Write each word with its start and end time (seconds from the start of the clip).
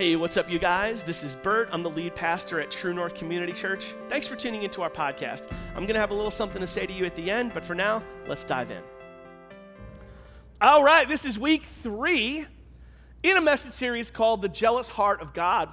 Hey, 0.00 0.16
what's 0.16 0.38
up, 0.38 0.50
you 0.50 0.58
guys? 0.58 1.02
This 1.02 1.22
is 1.22 1.34
Bert. 1.34 1.68
I'm 1.72 1.82
the 1.82 1.90
lead 1.90 2.14
pastor 2.14 2.58
at 2.58 2.70
True 2.70 2.94
North 2.94 3.14
Community 3.14 3.52
Church. 3.52 3.92
Thanks 4.08 4.26
for 4.26 4.34
tuning 4.34 4.62
into 4.62 4.80
our 4.80 4.88
podcast. 4.88 5.52
I'm 5.76 5.82
going 5.82 5.92
to 5.92 6.00
have 6.00 6.10
a 6.10 6.14
little 6.14 6.30
something 6.30 6.58
to 6.62 6.66
say 6.66 6.86
to 6.86 6.92
you 6.94 7.04
at 7.04 7.14
the 7.16 7.30
end, 7.30 7.52
but 7.52 7.62
for 7.62 7.74
now, 7.74 8.02
let's 8.26 8.42
dive 8.42 8.70
in. 8.70 8.80
All 10.58 10.82
right, 10.82 11.06
this 11.06 11.26
is 11.26 11.38
week 11.38 11.64
three 11.82 12.46
in 13.22 13.36
a 13.36 13.42
message 13.42 13.74
series 13.74 14.10
called 14.10 14.40
The 14.40 14.48
Jealous 14.48 14.88
Heart 14.88 15.20
of 15.20 15.34
God. 15.34 15.68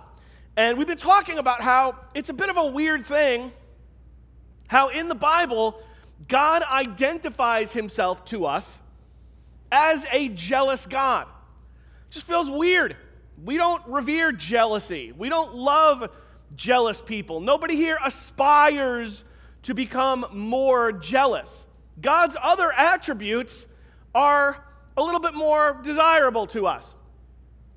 And 0.57 0.77
we've 0.77 0.87
been 0.87 0.97
talking 0.97 1.37
about 1.37 1.61
how 1.61 1.97
it's 2.13 2.27
a 2.27 2.33
bit 2.33 2.49
of 2.49 2.57
a 2.57 2.65
weird 2.65 3.05
thing, 3.05 3.53
how 4.67 4.89
in 4.89 5.07
the 5.07 5.15
Bible, 5.15 5.81
God 6.27 6.63
identifies 6.63 7.71
himself 7.71 8.25
to 8.25 8.45
us 8.45 8.81
as 9.71 10.05
a 10.11 10.27
jealous 10.27 10.85
God. 10.85 11.27
It 12.09 12.11
just 12.11 12.27
feels 12.27 12.51
weird. 12.51 12.97
We 13.43 13.57
don't 13.57 13.85
revere 13.87 14.31
jealousy. 14.31 15.11
We 15.11 15.29
don't 15.29 15.55
love 15.55 16.09
jealous 16.55 17.01
people. 17.01 17.39
Nobody 17.39 17.75
here 17.75 17.97
aspires 18.03 19.23
to 19.63 19.73
become 19.73 20.25
more 20.31 20.91
jealous. 20.91 21.67
God's 22.01 22.37
other 22.41 22.71
attributes 22.71 23.67
are 24.15 24.63
a 24.95 25.03
little 25.03 25.19
bit 25.19 25.33
more 25.33 25.79
desirable 25.83 26.47
to 26.47 26.67
us. 26.67 26.95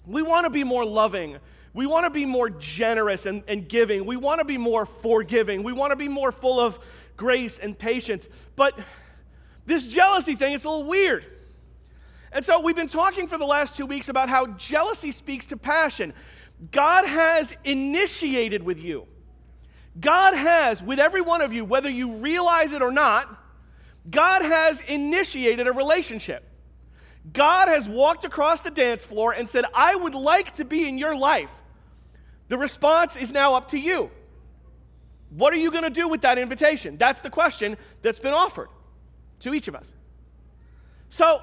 We 0.06 0.22
want 0.22 0.44
to 0.44 0.50
be 0.50 0.64
more 0.64 0.84
loving. 0.84 1.38
We 1.74 1.86
want 1.86 2.04
to 2.04 2.10
be 2.10 2.24
more 2.24 2.50
generous 2.50 3.26
and, 3.26 3.44
and 3.46 3.68
giving. 3.68 4.06
We 4.06 4.16
want 4.16 4.40
to 4.40 4.44
be 4.44 4.58
more 4.58 4.86
forgiving. 4.86 5.62
We 5.62 5.72
want 5.72 5.90
to 5.90 5.96
be 5.96 6.08
more 6.08 6.32
full 6.32 6.58
of 6.58 6.78
grace 7.16 7.58
and 7.58 7.78
patience. 7.78 8.28
But 8.56 8.78
this 9.66 9.86
jealousy 9.86 10.34
thing, 10.34 10.54
it's 10.54 10.64
a 10.64 10.70
little 10.70 10.86
weird. 10.86 11.26
And 12.32 12.44
so 12.44 12.60
we've 12.60 12.76
been 12.76 12.86
talking 12.86 13.26
for 13.26 13.38
the 13.38 13.46
last 13.46 13.76
two 13.76 13.86
weeks 13.86 14.08
about 14.08 14.28
how 14.28 14.46
jealousy 14.48 15.10
speaks 15.10 15.46
to 15.46 15.56
passion. 15.56 16.12
God 16.70 17.06
has 17.06 17.56
initiated 17.64 18.62
with 18.62 18.78
you. 18.78 19.06
God 19.98 20.34
has, 20.34 20.82
with 20.82 21.00
every 21.00 21.20
one 21.20 21.42
of 21.42 21.52
you, 21.52 21.64
whether 21.64 21.90
you 21.90 22.12
realize 22.14 22.72
it 22.72 22.82
or 22.82 22.92
not, 22.92 23.28
God 24.08 24.42
has 24.42 24.80
initiated 24.80 25.66
a 25.66 25.72
relationship. 25.72 26.44
God 27.32 27.68
has 27.68 27.88
walked 27.88 28.24
across 28.24 28.60
the 28.60 28.70
dance 28.70 29.04
floor 29.04 29.32
and 29.32 29.48
said, 29.48 29.64
I 29.74 29.94
would 29.94 30.14
like 30.14 30.52
to 30.52 30.64
be 30.64 30.88
in 30.88 30.96
your 30.96 31.16
life. 31.16 31.50
The 32.48 32.56
response 32.56 33.16
is 33.16 33.32
now 33.32 33.54
up 33.54 33.68
to 33.70 33.78
you. 33.78 34.10
What 35.30 35.52
are 35.52 35.58
you 35.58 35.70
going 35.70 35.84
to 35.84 35.90
do 35.90 36.08
with 36.08 36.22
that 36.22 36.38
invitation? 36.38 36.96
That's 36.96 37.20
the 37.20 37.30
question 37.30 37.76
that's 38.02 38.18
been 38.18 38.32
offered 38.32 38.68
to 39.40 39.54
each 39.54 39.68
of 39.68 39.74
us. 39.74 39.94
So, 41.08 41.42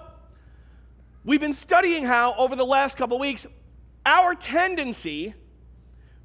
we've 1.27 1.41
been 1.41 1.53
studying 1.53 2.05
how, 2.05 2.33
over 2.37 2.55
the 2.55 2.65
last 2.65 2.97
couple 2.97 3.19
weeks, 3.19 3.45
our 4.05 4.33
tendency 4.33 5.35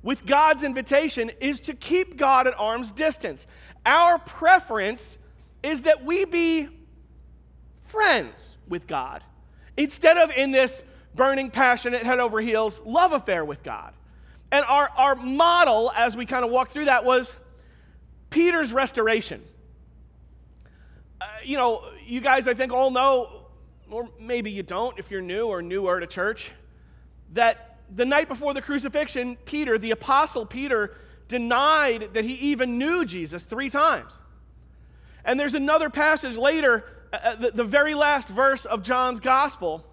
with 0.00 0.24
God's 0.24 0.62
invitation 0.62 1.30
is 1.40 1.60
to 1.60 1.74
keep 1.74 2.16
God 2.16 2.46
at 2.46 2.58
arm's 2.58 2.92
distance. 2.92 3.46
Our 3.84 4.18
preference 4.18 5.18
is 5.62 5.82
that 5.82 6.04
we 6.04 6.24
be 6.24 6.68
friends 7.82 8.56
with 8.68 8.86
God 8.86 9.22
instead 9.76 10.16
of 10.16 10.30
in 10.30 10.52
this 10.52 10.84
burning, 11.14 11.50
passionate, 11.50 12.04
head 12.04 12.20
over 12.20 12.40
heels 12.40 12.80
love 12.86 13.12
affair 13.12 13.44
with 13.44 13.62
God. 13.62 13.92
And 14.52 14.64
our, 14.66 14.88
our 14.96 15.14
model, 15.16 15.90
as 15.96 16.16
we 16.16 16.26
kind 16.26 16.44
of 16.44 16.50
walk 16.50 16.70
through 16.70 16.84
that, 16.84 17.04
was 17.04 17.36
Peter's 18.30 18.72
restoration. 18.72 19.42
Uh, 21.20 21.26
you 21.42 21.56
know, 21.56 21.84
you 22.06 22.20
guys, 22.20 22.46
I 22.46 22.54
think, 22.54 22.72
all 22.72 22.90
know, 22.90 23.41
or 23.92 24.08
maybe 24.18 24.50
you 24.50 24.62
don't 24.62 24.98
if 24.98 25.10
you're 25.10 25.22
new 25.22 25.46
or 25.46 25.62
newer 25.62 26.00
to 26.00 26.06
church, 26.06 26.50
that 27.32 27.78
the 27.94 28.04
night 28.04 28.28
before 28.28 28.54
the 28.54 28.62
crucifixion, 28.62 29.36
Peter, 29.44 29.78
the 29.78 29.90
apostle 29.90 30.46
Peter, 30.46 30.94
denied 31.28 32.14
that 32.14 32.24
he 32.24 32.34
even 32.34 32.78
knew 32.78 33.04
Jesus 33.04 33.44
three 33.44 33.70
times. 33.70 34.18
And 35.24 35.38
there's 35.38 35.54
another 35.54 35.90
passage 35.90 36.36
later, 36.36 36.84
uh, 37.12 37.16
uh 37.16 37.36
the, 37.36 37.50
the 37.50 37.64
very 37.64 37.94
last 37.94 38.28
verse 38.28 38.64
of 38.64 38.82
John's 38.82 39.20
gospel, 39.20 39.84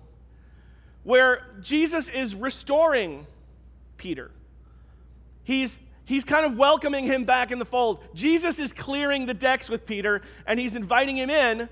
where 1.03 1.45
Jesus 1.61 2.09
is 2.09 2.35
restoring 2.35 3.25
Peter. 3.97 4.31
He's 5.43 5.79
he's 6.05 6.25
kind 6.25 6.45
of 6.45 6.57
welcoming 6.57 7.05
him 7.05 7.23
back 7.25 7.51
in 7.51 7.59
the 7.59 7.65
fold. 7.65 8.03
Jesus 8.13 8.59
is 8.59 8.73
clearing 8.73 9.27
the 9.27 9.33
decks 9.33 9.69
with 9.69 9.85
Peter 9.85 10.21
and 10.47 10.59
he's 10.59 10.73
inviting 10.73 11.17
him 11.17 11.29
in, 11.29 11.69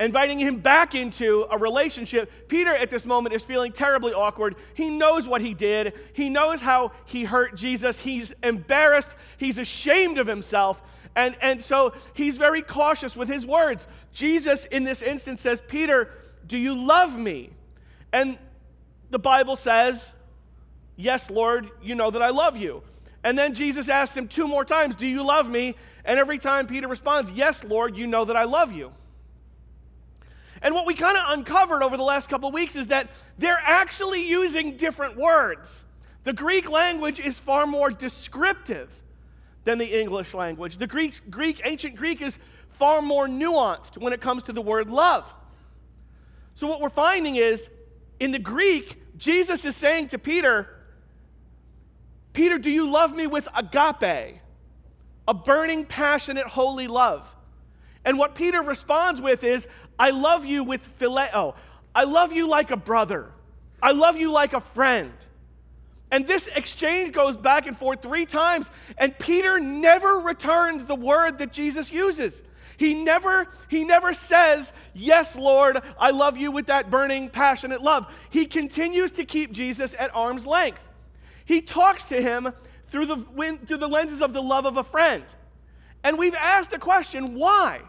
inviting 0.00 0.38
him 0.38 0.58
back 0.58 0.94
into 0.94 1.46
a 1.50 1.58
relationship. 1.58 2.48
Peter 2.48 2.74
at 2.74 2.90
this 2.90 3.06
moment 3.06 3.34
is 3.34 3.42
feeling 3.42 3.72
terribly 3.72 4.12
awkward. 4.12 4.56
He 4.74 4.90
knows 4.90 5.28
what 5.28 5.40
he 5.40 5.54
did, 5.54 5.94
he 6.12 6.28
knows 6.28 6.60
how 6.60 6.92
he 7.04 7.24
hurt 7.24 7.54
Jesus. 7.54 8.00
He's 8.00 8.34
embarrassed, 8.42 9.16
he's 9.36 9.58
ashamed 9.58 10.18
of 10.18 10.26
himself. 10.26 10.82
And, 11.16 11.36
and 11.40 11.62
so 11.64 11.92
he's 12.12 12.36
very 12.36 12.60
cautious 12.60 13.16
with 13.16 13.28
his 13.28 13.46
words. 13.46 13.86
Jesus, 14.12 14.64
in 14.64 14.82
this 14.82 15.00
instance, 15.00 15.40
says, 15.40 15.62
Peter, 15.66 16.10
do 16.46 16.58
you 16.58 16.74
love 16.74 17.16
me? 17.16 17.50
And 18.12 18.36
the 19.10 19.18
Bible 19.18 19.56
says, 19.56 20.12
Yes, 20.96 21.28
Lord, 21.30 21.70
you 21.82 21.94
know 21.94 22.10
that 22.10 22.22
I 22.22 22.30
love 22.30 22.56
you. 22.56 22.82
And 23.24 23.38
then 23.38 23.54
Jesus 23.54 23.88
asks 23.88 24.16
him 24.16 24.28
two 24.28 24.46
more 24.46 24.64
times, 24.64 24.94
Do 24.96 25.06
you 25.06 25.24
love 25.24 25.48
me? 25.48 25.76
And 26.04 26.18
every 26.18 26.38
time 26.38 26.66
Peter 26.66 26.88
responds, 26.88 27.30
Yes, 27.30 27.64
Lord, 27.64 27.96
you 27.96 28.06
know 28.06 28.24
that 28.24 28.36
I 28.36 28.44
love 28.44 28.72
you. 28.72 28.92
And 30.64 30.74
what 30.74 30.86
we 30.86 30.94
kind 30.94 31.18
of 31.18 31.24
uncovered 31.38 31.82
over 31.82 31.98
the 31.98 32.02
last 32.02 32.30
couple 32.30 32.50
weeks 32.50 32.74
is 32.74 32.88
that 32.88 33.10
they're 33.36 33.60
actually 33.62 34.26
using 34.26 34.78
different 34.78 35.14
words. 35.14 35.84
The 36.24 36.32
Greek 36.32 36.70
language 36.70 37.20
is 37.20 37.38
far 37.38 37.66
more 37.66 37.90
descriptive 37.90 39.02
than 39.64 39.76
the 39.76 40.00
English 40.00 40.32
language. 40.32 40.78
The 40.78 40.86
Greek, 40.86 41.30
Greek, 41.30 41.60
ancient 41.66 41.96
Greek 41.96 42.22
is 42.22 42.38
far 42.70 43.02
more 43.02 43.28
nuanced 43.28 43.98
when 43.98 44.14
it 44.14 44.22
comes 44.22 44.42
to 44.44 44.54
the 44.54 44.62
word 44.62 44.88
love. 44.88 45.32
So 46.54 46.66
what 46.66 46.80
we're 46.80 46.88
finding 46.88 47.36
is 47.36 47.68
in 48.18 48.30
the 48.30 48.38
Greek, 48.38 49.02
Jesus 49.18 49.66
is 49.66 49.76
saying 49.76 50.08
to 50.08 50.18
Peter, 50.18 50.68
Peter, 52.32 52.58
do 52.58 52.70
you 52.70 52.90
love 52.90 53.14
me 53.14 53.26
with 53.26 53.48
agape, 53.54 54.38
a 55.28 55.34
burning, 55.34 55.84
passionate, 55.84 56.46
holy 56.46 56.88
love? 56.88 57.36
And 58.04 58.18
what 58.18 58.34
Peter 58.34 58.60
responds 58.60 59.20
with 59.20 59.44
is, 59.44 59.66
I 59.98 60.10
love 60.10 60.44
you 60.44 60.64
with 60.64 60.98
phileo. 60.98 61.30
Oh, 61.34 61.54
I 61.94 62.04
love 62.04 62.32
you 62.32 62.48
like 62.48 62.70
a 62.70 62.76
brother. 62.76 63.30
I 63.82 63.92
love 63.92 64.16
you 64.16 64.32
like 64.32 64.52
a 64.52 64.60
friend. 64.60 65.12
And 66.10 66.26
this 66.26 66.46
exchange 66.48 67.12
goes 67.12 67.36
back 67.36 67.66
and 67.66 67.76
forth 67.76 68.02
three 68.02 68.26
times, 68.26 68.70
and 68.98 69.18
Peter 69.18 69.58
never 69.58 70.18
returns 70.20 70.84
the 70.84 70.94
word 70.94 71.38
that 71.38 71.52
Jesus 71.52 71.92
uses. 71.92 72.42
He 72.76 72.94
never, 72.94 73.48
he 73.68 73.84
never 73.84 74.12
says, 74.12 74.72
Yes, 74.94 75.36
Lord, 75.36 75.78
I 75.98 76.10
love 76.10 76.36
you 76.36 76.50
with 76.50 76.66
that 76.66 76.90
burning, 76.90 77.30
passionate 77.30 77.82
love. 77.82 78.12
He 78.30 78.46
continues 78.46 79.12
to 79.12 79.24
keep 79.24 79.52
Jesus 79.52 79.94
at 79.98 80.14
arm's 80.14 80.46
length. 80.46 80.86
He 81.44 81.60
talks 81.60 82.04
to 82.06 82.20
him 82.20 82.52
through 82.88 83.06
the, 83.06 83.58
through 83.66 83.78
the 83.78 83.88
lenses 83.88 84.22
of 84.22 84.32
the 84.32 84.42
love 84.42 84.66
of 84.66 84.76
a 84.76 84.84
friend. 84.84 85.24
And 86.02 86.18
we've 86.18 86.34
asked 86.34 86.70
the 86.70 86.78
question, 86.78 87.34
why? 87.34 87.80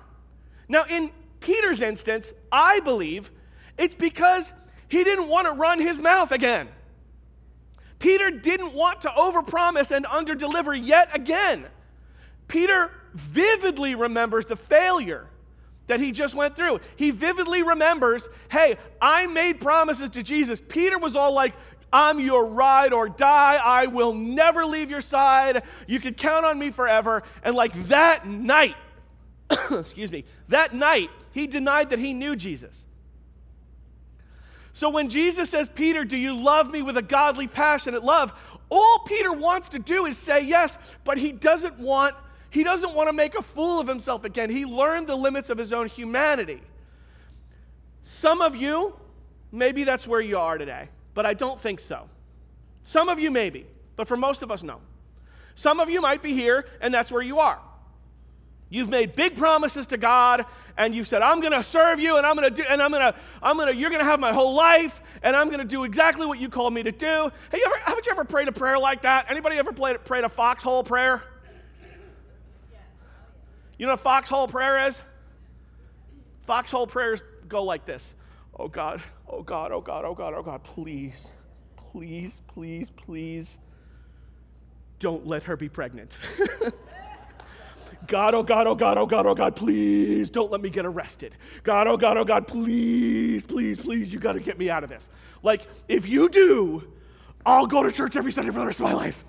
Now, 0.68 0.86
in 0.90 1.12
Peter's 1.46 1.80
instance, 1.80 2.34
I 2.52 2.80
believe 2.80 3.30
it's 3.78 3.94
because 3.94 4.52
he 4.88 5.04
didn't 5.04 5.28
want 5.28 5.46
to 5.46 5.54
run 5.54 5.80
his 5.80 6.00
mouth 6.00 6.32
again. 6.32 6.68
Peter 8.00 8.32
didn't 8.32 8.74
want 8.74 9.02
to 9.02 9.10
overpromise 9.10 9.96
and 9.96 10.06
underdeliver 10.06 10.76
yet 10.76 11.16
again. 11.16 11.68
Peter 12.48 12.90
vividly 13.14 13.94
remembers 13.94 14.48
the 14.48 14.56
failure 14.56 15.28
that 15.86 16.00
he 16.00 16.12
just 16.12 16.34
went 16.34 16.56
through. 16.56 16.80
He 16.96 17.12
vividly 17.12 17.62
remembers, 17.62 18.28
hey, 18.50 18.78
I 19.00 19.28
made 19.28 19.62
promises 19.62 20.10
to 20.10 20.24
Jesus. 20.24 20.60
Peter 20.68 20.98
was 20.98 21.16
all 21.16 21.36
like, 21.36 21.54
I'm 21.94 22.20
your 22.20 22.48
ride 22.48 22.92
or 22.92 23.08
die. 23.08 23.60
I 23.64 23.86
will 23.86 24.16
never 24.16 24.66
leave 24.66 24.90
your 24.90 25.00
side. 25.00 25.62
You 25.86 26.00
can 26.00 26.16
count 26.16 26.44
on 26.44 26.58
me 26.58 26.72
forever. 26.72 27.22
And 27.44 27.56
like 27.56 27.90
that 27.90 28.28
night, 28.28 28.76
excuse 29.72 30.12
me, 30.12 30.26
that 30.50 30.74
night, 30.74 31.10
he 31.32 31.48
denied 31.48 31.90
that 31.92 32.00
he 32.00 32.14
knew 32.14 32.36
Jesus. 32.36 32.86
So 34.74 34.90
when 34.90 35.08
Jesus 35.08 35.50
says, 35.50 35.70
Peter, 35.70 36.04
do 36.04 36.18
you 36.18 36.36
love 36.36 36.70
me 36.70 36.82
with 36.82 36.98
a 36.98 37.02
godly, 37.02 37.48
passionate 37.48 38.04
love? 38.04 38.34
All 38.70 39.00
Peter 39.00 39.32
wants 39.32 39.70
to 39.70 39.80
do 39.80 40.06
is 40.06 40.18
say 40.18 40.44
yes, 40.44 40.78
but 41.04 41.18
he 41.18 41.32
doesn't 41.32 41.80
want 41.80 42.16
he 42.50 42.64
doesn't 42.64 42.94
want 42.94 43.10
to 43.10 43.14
make 43.14 43.36
a 43.36 43.42
fool 43.42 43.82
of 43.82 43.88
himself 43.88 44.24
again. 44.24 44.50
He 44.50 44.64
learned 44.64 45.08
the 45.08 45.16
limits 45.16 45.50
of 45.50 45.58
his 45.58 45.74
own 45.74 45.90
humanity. 45.90 46.62
Some 48.02 48.42
of 48.42 48.56
you, 48.56 48.98
maybe 49.52 49.84
that's 49.84 50.08
where 50.08 50.22
you 50.22 50.38
are 50.38 50.58
today 50.58 50.88
but 51.16 51.26
I 51.26 51.34
don't 51.34 51.60
think 51.60 51.80
so. 51.80 52.08
Some 52.84 53.10
of 53.10 53.20
you 53.20 53.32
maybe, 53.32 53.66
but 53.96 54.08
for 54.08 54.18
most 54.18 54.44
of 54.44 54.52
us, 54.52 54.62
no. 54.62 54.82
Some 55.56 55.80
of 55.80 55.90
you 55.90 56.02
might 56.02 56.22
be 56.22 56.34
here, 56.34 56.66
and 56.82 56.94
that's 56.94 57.12
where 57.12 57.24
you 57.24 57.40
are. 57.40 57.60
You've 58.70 58.90
made 58.90 59.16
big 59.16 59.38
promises 59.38 59.86
to 59.88 59.98
God 59.98 60.46
and 60.78 60.96
you've 60.96 61.08
said, 61.08 61.22
I'm 61.22 61.40
gonna 61.40 61.64
serve 61.64 62.00
you 62.00 62.18
and 62.18 62.26
I'm 62.26 62.36
gonna 62.36 62.50
do, 62.50 62.64
and 62.68 62.82
I'm 62.82 62.92
gonna, 62.92 63.16
I'm 63.42 63.58
gonna, 63.58 63.72
you're 63.72 63.92
gonna 63.92 64.04
have 64.04 64.20
my 64.20 64.34
whole 64.34 64.56
life 64.56 65.02
and 65.22 65.36
I'm 65.36 65.50
gonna 65.50 65.66
do 65.66 65.84
exactly 65.84 66.26
what 66.26 66.40
you 66.40 66.50
called 66.50 66.74
me 66.74 66.82
to 66.84 66.92
do. 66.92 67.32
Hey, 67.52 67.60
you 67.60 67.64
ever, 67.66 67.76
haven't 67.86 68.06
you 68.06 68.12
ever 68.12 68.26
prayed 68.26 68.48
a 68.48 68.52
prayer 68.52 68.80
like 68.80 69.04
that? 69.04 69.30
Anybody 69.30 69.58
ever 69.58 69.72
played, 69.72 70.04
prayed 70.04 70.24
a 70.24 70.30
foxhole 70.30 70.84
prayer? 70.84 71.24
You 73.78 73.86
know 73.86 73.92
what 73.92 74.00
a 74.00 74.04
foxhole 74.04 74.48
prayer 74.48 74.88
is? 74.88 75.02
Foxhole 76.44 76.88
prayers 76.88 77.22
go 77.48 77.64
like 77.64 77.86
this 77.86 78.16
Oh 78.58 78.68
God, 78.68 79.04
oh 79.28 79.44
God, 79.44 79.72
oh 79.72 79.82
God, 79.82 80.06
oh 80.06 80.16
God, 80.16 80.34
oh 80.34 80.42
God, 80.42 80.64
please, 80.64 81.32
please, 81.76 82.42
please, 82.48 82.90
please 82.90 83.60
don't 85.00 85.28
let 85.28 85.44
her 85.44 85.58
be 85.58 85.70
pregnant. 85.70 86.18
God, 88.08 88.34
oh 88.34 88.44
God, 88.44 88.68
oh 88.68 88.76
God, 88.76 88.98
oh 88.98 89.06
God, 89.06 89.26
oh 89.26 89.36
God, 89.36 89.56
please 89.56 90.30
don't 90.30 90.52
let 90.52 90.62
me 90.62 90.70
get 90.70 90.86
arrested. 90.86 91.36
God, 91.64 91.88
oh 91.88 91.98
God, 91.98 92.18
oh 92.18 92.26
God, 92.26 92.48
please, 92.48 93.44
please, 93.44 93.78
please, 93.78 94.14
you 94.14 94.20
got 94.20 94.34
to 94.34 94.40
get 94.40 94.58
me 94.58 94.70
out 94.70 94.84
of 94.84 94.90
this. 94.90 95.10
Like, 95.44 95.68
if 95.88 96.08
you 96.08 96.30
do, 96.30 96.92
I'll 97.46 97.68
go 97.68 97.84
to 97.84 97.92
church 97.92 98.16
every 98.16 98.32
Sunday 98.32 98.52
for 98.52 98.60
the 98.60 98.66
rest 98.66 98.80
of 98.80 98.86
my 98.86 98.94
life. 98.94 99.24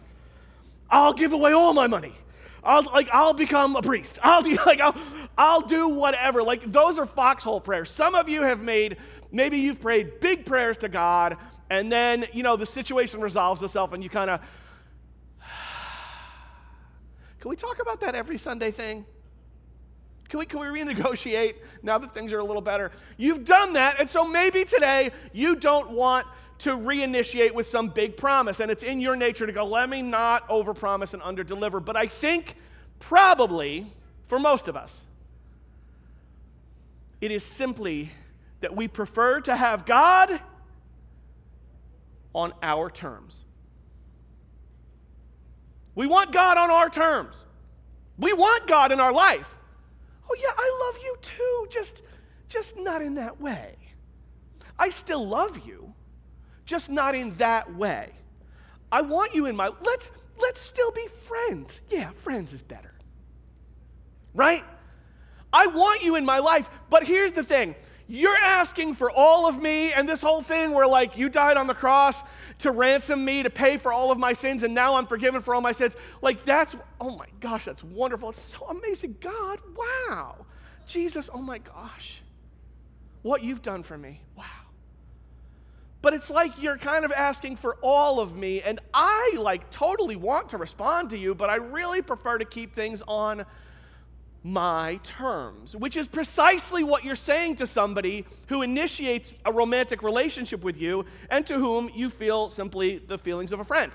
I'll 0.90 1.12
give 1.12 1.32
away 1.32 1.52
all 1.52 1.72
my 1.72 1.86
money. 1.86 2.12
I'll 2.62 2.82
like 2.82 3.08
I'll 3.12 3.34
become 3.34 3.76
a 3.76 3.82
priest. 3.82 4.18
I'll 4.22 4.42
like 4.66 4.80
I'll 4.80 4.96
I'll 5.38 5.60
do 5.60 5.88
whatever. 5.88 6.42
Like 6.42 6.70
those 6.70 6.98
are 6.98 7.06
foxhole 7.06 7.60
prayers. 7.60 7.90
Some 7.90 8.14
of 8.14 8.28
you 8.28 8.42
have 8.42 8.62
made 8.62 8.96
maybe 9.30 9.58
you've 9.58 9.80
prayed 9.80 10.20
big 10.20 10.44
prayers 10.46 10.76
to 10.78 10.88
God 10.88 11.36
and 11.70 11.90
then, 11.90 12.26
you 12.32 12.42
know, 12.42 12.56
the 12.56 12.66
situation 12.66 13.20
resolves 13.20 13.62
itself 13.62 13.92
and 13.92 14.02
you 14.02 14.10
kind 14.10 14.30
of 14.30 14.40
Can 17.46 17.50
we 17.50 17.56
talk 17.56 17.80
about 17.80 18.00
that 18.00 18.16
every 18.16 18.38
Sunday 18.38 18.72
thing? 18.72 19.06
Can 20.28 20.40
we, 20.40 20.46
can 20.46 20.58
we 20.58 20.66
renegotiate 20.66 21.54
now 21.80 21.96
that 21.96 22.12
things 22.12 22.32
are 22.32 22.40
a 22.40 22.44
little 22.44 22.60
better? 22.60 22.90
You've 23.16 23.44
done 23.44 23.74
that, 23.74 24.00
and 24.00 24.10
so 24.10 24.26
maybe 24.26 24.64
today 24.64 25.12
you 25.32 25.54
don't 25.54 25.90
want 25.90 26.26
to 26.58 26.70
reinitiate 26.70 27.52
with 27.52 27.68
some 27.68 27.86
big 27.86 28.16
promise, 28.16 28.58
and 28.58 28.68
it's 28.68 28.82
in 28.82 28.98
your 28.98 29.14
nature 29.14 29.46
to 29.46 29.52
go, 29.52 29.64
let 29.64 29.88
me 29.88 30.02
not 30.02 30.48
overpromise 30.48 31.14
and 31.14 31.22
underdeliver. 31.22 31.84
But 31.84 31.96
I 31.96 32.08
think 32.08 32.56
probably 32.98 33.92
for 34.26 34.40
most 34.40 34.66
of 34.66 34.74
us, 34.74 35.04
it 37.20 37.30
is 37.30 37.44
simply 37.44 38.10
that 38.58 38.74
we 38.74 38.88
prefer 38.88 39.40
to 39.42 39.54
have 39.54 39.86
God 39.86 40.40
on 42.34 42.52
our 42.60 42.90
terms. 42.90 43.44
We 45.96 46.06
want 46.06 46.30
God 46.30 46.58
on 46.58 46.70
our 46.70 46.88
terms. 46.88 47.46
We 48.18 48.32
want 48.32 48.68
God 48.68 48.92
in 48.92 49.00
our 49.00 49.12
life. 49.12 49.56
Oh 50.30 50.36
yeah, 50.38 50.52
I 50.56 50.86
love 50.86 50.98
you 51.02 51.16
too, 51.20 51.66
just 51.70 52.02
just 52.48 52.78
not 52.78 53.02
in 53.02 53.16
that 53.16 53.40
way. 53.40 53.74
I 54.78 54.90
still 54.90 55.26
love 55.26 55.66
you, 55.66 55.94
just 56.64 56.90
not 56.90 57.14
in 57.14 57.34
that 57.36 57.74
way. 57.74 58.12
I 58.92 59.00
want 59.02 59.34
you 59.34 59.46
in 59.46 59.56
my 59.56 59.70
let's 59.84 60.10
let's 60.38 60.60
still 60.60 60.92
be 60.92 61.06
friends. 61.26 61.80
Yeah, 61.90 62.10
friends 62.10 62.52
is 62.52 62.62
better. 62.62 62.94
Right? 64.34 64.64
I 65.52 65.68
want 65.68 66.02
you 66.02 66.16
in 66.16 66.26
my 66.26 66.40
life, 66.40 66.68
but 66.90 67.04
here's 67.04 67.32
the 67.32 67.42
thing. 67.42 67.74
You're 68.08 68.36
asking 68.36 68.94
for 68.94 69.10
all 69.10 69.46
of 69.48 69.60
me, 69.60 69.92
and 69.92 70.08
this 70.08 70.20
whole 70.20 70.40
thing 70.40 70.70
where, 70.72 70.86
like, 70.86 71.16
you 71.18 71.28
died 71.28 71.56
on 71.56 71.66
the 71.66 71.74
cross 71.74 72.22
to 72.60 72.70
ransom 72.70 73.24
me, 73.24 73.42
to 73.42 73.50
pay 73.50 73.78
for 73.78 73.92
all 73.92 74.12
of 74.12 74.18
my 74.18 74.32
sins, 74.32 74.62
and 74.62 74.72
now 74.74 74.94
I'm 74.94 75.06
forgiven 75.06 75.42
for 75.42 75.56
all 75.56 75.60
my 75.60 75.72
sins. 75.72 75.96
Like, 76.22 76.44
that's, 76.44 76.76
oh 77.00 77.16
my 77.16 77.26
gosh, 77.40 77.64
that's 77.64 77.82
wonderful. 77.82 78.30
It's 78.30 78.40
so 78.40 78.64
amazing. 78.68 79.16
God, 79.20 79.58
wow. 79.76 80.46
Jesus, 80.86 81.28
oh 81.34 81.42
my 81.42 81.58
gosh. 81.58 82.22
What 83.22 83.42
you've 83.42 83.62
done 83.62 83.82
for 83.82 83.98
me. 83.98 84.20
Wow. 84.36 84.44
But 86.00 86.14
it's 86.14 86.30
like 86.30 86.62
you're 86.62 86.78
kind 86.78 87.04
of 87.04 87.10
asking 87.10 87.56
for 87.56 87.74
all 87.82 88.20
of 88.20 88.36
me, 88.36 88.62
and 88.62 88.78
I, 88.94 89.34
like, 89.36 89.68
totally 89.70 90.14
want 90.14 90.50
to 90.50 90.58
respond 90.58 91.10
to 91.10 91.18
you, 91.18 91.34
but 91.34 91.50
I 91.50 91.56
really 91.56 92.02
prefer 92.02 92.38
to 92.38 92.44
keep 92.44 92.76
things 92.76 93.02
on 93.08 93.44
my 94.46 95.00
terms, 95.02 95.74
which 95.74 95.96
is 95.96 96.06
precisely 96.06 96.84
what 96.84 97.02
you're 97.02 97.16
saying 97.16 97.56
to 97.56 97.66
somebody 97.66 98.24
who 98.46 98.62
initiates 98.62 99.34
a 99.44 99.52
romantic 99.52 100.04
relationship 100.04 100.62
with 100.62 100.80
you 100.80 101.04
and 101.30 101.44
to 101.44 101.58
whom 101.58 101.90
you 101.92 102.08
feel 102.08 102.48
simply 102.48 102.98
the 102.98 103.18
feelings 103.18 103.52
of 103.52 103.58
a 103.58 103.64
friend. 103.64 103.90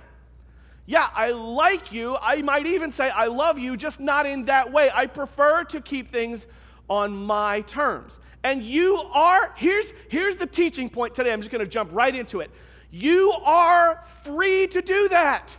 Yeah, 0.86 1.08
I 1.16 1.32
like 1.32 1.94
you. 1.94 2.18
I 2.22 2.42
might 2.42 2.66
even 2.66 2.92
say 2.92 3.10
I 3.10 3.28
love 3.28 3.60
you, 3.60 3.78
just 3.78 4.02
not 4.02 4.26
in 4.26 4.44
that 4.46 4.74
way. 4.74 4.92
I 4.94 5.06
prefer 5.06 5.64
to 5.66 5.80
keep 5.80 6.12
things 6.12 6.48
on 6.90 7.16
my 7.16 7.62
terms. 7.62 8.20
And 8.44 8.62
you 8.62 8.98
are, 9.14 9.54
here's, 9.56 9.94
here's 10.10 10.36
the 10.36 10.48
teaching 10.48 10.90
point 10.90 11.16
today. 11.16 11.32
I'm 11.32 11.40
just 11.40 11.52
going 11.52 11.64
to 11.64 11.70
jump 11.70 11.92
right 11.94 12.14
into 12.14 12.42
it. 12.42 12.52
You 12.92 13.32
are 13.46 14.04
free 14.26 14.68
to 14.68 14.82
do 14.82 15.08
that. 15.08 15.56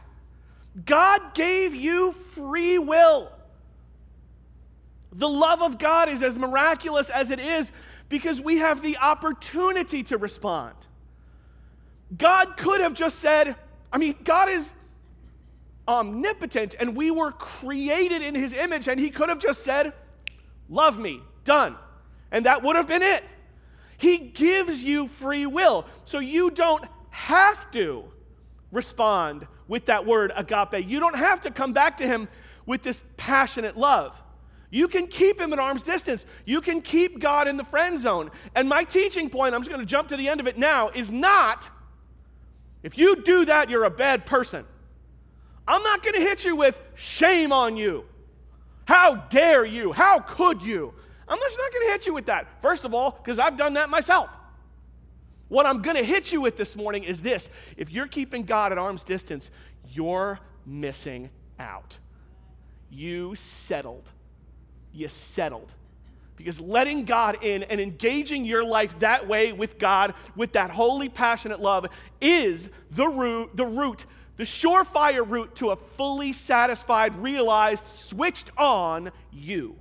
God 0.85 1.33
gave 1.33 1.75
you 1.75 2.13
free 2.13 2.77
will. 2.77 3.33
The 5.13 5.29
love 5.29 5.63
of 5.63 5.79
God 5.79 6.09
is 6.09 6.23
as 6.23 6.37
miraculous 6.37 7.11
as 7.11 7.31
it 7.31 7.39
is 7.39 7.71
because 8.09 8.41
we 8.41 8.59
have 8.59 8.83
the 8.83 8.97
opportunity 8.99 10.03
to 10.05 10.17
respond. 10.17 10.75
God 12.17 12.57
could 12.57 12.81
have 12.81 12.95
just 12.95 13.19
said, 13.19 13.57
I 13.93 13.99
mean, 13.99 14.17
God 14.25 14.49
is 14.49 14.73
omnipotent 15.87 16.75
and 16.79 16.97
we 16.97 17.11
were 17.11 17.33
created 17.33 18.23
in 18.23 18.35
his 18.35 18.53
image, 18.53 18.89
and 18.89 18.99
he 18.99 19.11
could 19.11 19.29
have 19.29 19.39
just 19.39 19.63
said, 19.63 19.93
Love 20.69 20.99
me, 20.99 21.21
done. 21.45 21.77
And 22.31 22.47
that 22.47 22.63
would 22.63 22.77
have 22.77 22.89
been 22.89 23.03
it. 23.03 23.23
He 23.99 24.19
gives 24.19 24.83
you 24.83 25.09
free 25.09 25.45
will, 25.45 25.87
so 26.05 26.19
you 26.19 26.51
don't 26.51 26.85
have 27.11 27.71
to 27.73 28.05
respond 28.71 29.47
with 29.69 29.87
that 29.87 30.07
word 30.07 30.33
agape. 30.35 30.89
You 30.89 30.99
don't 30.99 31.17
have 31.17 31.43
to 31.43 31.51
come 31.51 31.75
back 31.75 31.99
to 31.99 32.07
him 32.07 32.29
with 32.65 32.83
this 32.83 33.03
passionate 33.17 33.77
love. 33.77 34.21
You 34.73 34.89
can 34.89 35.07
keep 35.07 35.41
him 35.41 35.53
at 35.53 35.61
arm's 35.61 35.85
distance. 35.85 36.27
You 36.45 36.61
can 36.61 36.81
keep 36.81 37.21
God 37.21 37.47
in 37.47 37.57
the 37.57 37.65
friend 37.65 37.97
zone. 37.97 38.33
And 38.57 38.69
my 38.69 38.83
teaching 38.83 39.31
point, 39.31 39.55
I'm 39.55 39.61
just 39.61 39.71
going 39.71 39.83
to 39.83 39.87
jump 39.87 40.09
to 40.09 40.17
the 40.17 40.29
end 40.29 40.41
of 40.41 40.49
it 40.49 40.59
now, 40.59 40.89
is 40.89 41.13
not 41.13 41.69
if 42.83 42.99
you 42.99 43.23
do 43.23 43.45
that, 43.45 43.71
you're 43.71 43.85
a 43.85 43.91
bad 43.91 44.27
person. 44.27 44.65
I'm 45.67 45.83
not 45.83 46.03
going 46.03 46.15
to 46.15 46.21
hit 46.21 46.45
you 46.45 46.57
with 46.57 46.81
shame 46.95 47.53
on 47.53 47.77
you. 47.77 48.05
How 48.85 49.15
dare 49.15 49.65
you? 49.65 49.93
How 49.93 50.19
could 50.19 50.63
you? 50.63 50.93
I'm 51.29 51.39
just 51.39 51.59
not 51.59 51.73
going 51.73 51.87
to 51.87 51.93
hit 51.93 52.07
you 52.07 52.15
with 52.15 52.27
that. 52.27 52.61
First 52.61 52.85
of 52.85 52.93
all, 52.93 53.13
because 53.13 53.39
I've 53.39 53.57
done 53.57 53.75
that 53.75 53.89
myself. 53.89 54.29
What 55.49 55.67
I'm 55.67 55.83
going 55.83 55.97
to 55.97 56.03
hit 56.03 56.33
you 56.33 56.41
with 56.41 56.57
this 56.57 56.75
morning 56.75 57.05
is 57.05 57.23
this 57.23 57.49
if 57.77 57.91
you're 57.91 58.09
keeping 58.09 58.43
God 58.43 58.73
at 58.73 58.79
arm's 58.79 59.05
distance, 59.05 59.51
you're 59.89 60.41
missing 60.67 61.31
out. 61.59 61.99
You 62.91 63.35
settled 63.37 64.11
you 64.93 65.09
settled. 65.09 65.73
Because 66.37 66.61
letting 66.61 67.05
God 67.05 67.39
in 67.43 67.63
and 67.65 67.81
engaging 67.81 68.45
your 68.45 68.65
life 68.65 68.99
that 68.99 69.29
way 69.29 69.53
with 69.53 69.79
God, 69.79 70.15
with 70.35 70.53
that 70.53 70.71
holy, 70.71 71.09
passionate 71.09 71.61
love, 71.61 71.87
is 72.21 72.71
the 72.91 73.07
root, 73.07 73.57
the 73.57 73.67
root, 73.67 74.07
the 74.37 74.45
surefire 74.45 75.29
route 75.29 75.55
to 75.57 75.71
a 75.71 75.77
fully 75.77 76.33
satisfied, 76.33 77.15
realized, 77.17 77.87
switched 77.87 78.51
on 78.57 79.13
you. 79.31 79.77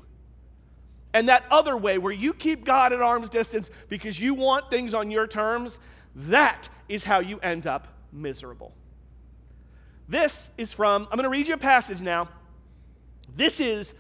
And 1.14 1.30
that 1.30 1.46
other 1.50 1.76
way, 1.76 1.98
where 1.98 2.14
you 2.14 2.34
keep 2.34 2.64
God 2.64 2.94
at 2.94 3.02
arm's 3.02 3.30
distance 3.30 3.70
because 3.90 4.20
you 4.20 4.34
want 4.34 4.70
things 4.70 4.94
on 4.94 5.10
your 5.10 5.28
terms, 5.28 5.80
that 6.16 6.70
is 6.88 7.04
how 7.04 7.20
you 7.20 7.40
end 7.40 7.68
up 7.68 7.88
miserable. 8.12 8.74
This 10.08 10.50
is 10.58 10.74
from, 10.74 11.08
I'm 11.10 11.18
going 11.18 11.24
to 11.24 11.30
read 11.30 11.48
you 11.48 11.54
a 11.54 11.58
passage 11.58 12.02
now. 12.02 12.30
This 13.36 13.60
is 13.60 13.96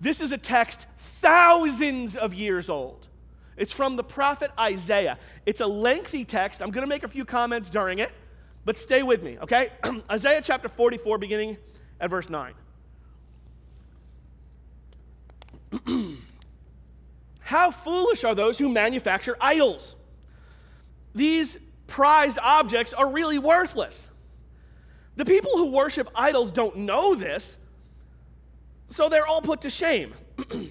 this 0.00 0.20
is 0.20 0.32
a 0.32 0.38
text 0.38 0.86
thousands 0.98 2.16
of 2.16 2.34
years 2.34 2.68
old. 2.68 3.08
It's 3.56 3.72
from 3.72 3.96
the 3.96 4.04
prophet 4.04 4.50
Isaiah. 4.58 5.18
It's 5.46 5.60
a 5.60 5.66
lengthy 5.66 6.24
text. 6.24 6.60
I'm 6.60 6.70
going 6.70 6.82
to 6.82 6.88
make 6.88 7.04
a 7.04 7.08
few 7.08 7.24
comments 7.24 7.70
during 7.70 8.00
it, 8.00 8.10
but 8.64 8.76
stay 8.76 9.02
with 9.02 9.22
me, 9.22 9.38
okay? 9.40 9.70
Isaiah 10.10 10.40
chapter 10.42 10.68
44, 10.68 11.18
beginning 11.18 11.56
at 12.00 12.10
verse 12.10 12.28
9. 12.28 12.54
How 17.40 17.70
foolish 17.70 18.24
are 18.24 18.34
those 18.34 18.58
who 18.58 18.68
manufacture 18.68 19.36
idols? 19.40 19.96
These 21.14 21.58
prized 21.86 22.38
objects 22.42 22.92
are 22.92 23.08
really 23.08 23.38
worthless. 23.38 24.08
The 25.16 25.24
people 25.24 25.52
who 25.52 25.70
worship 25.70 26.10
idols 26.14 26.50
don't 26.50 26.78
know 26.78 27.14
this, 27.14 27.58
so 28.88 29.08
they're 29.08 29.26
all 29.26 29.42
put 29.42 29.62
to 29.62 29.70
shame. 29.70 30.14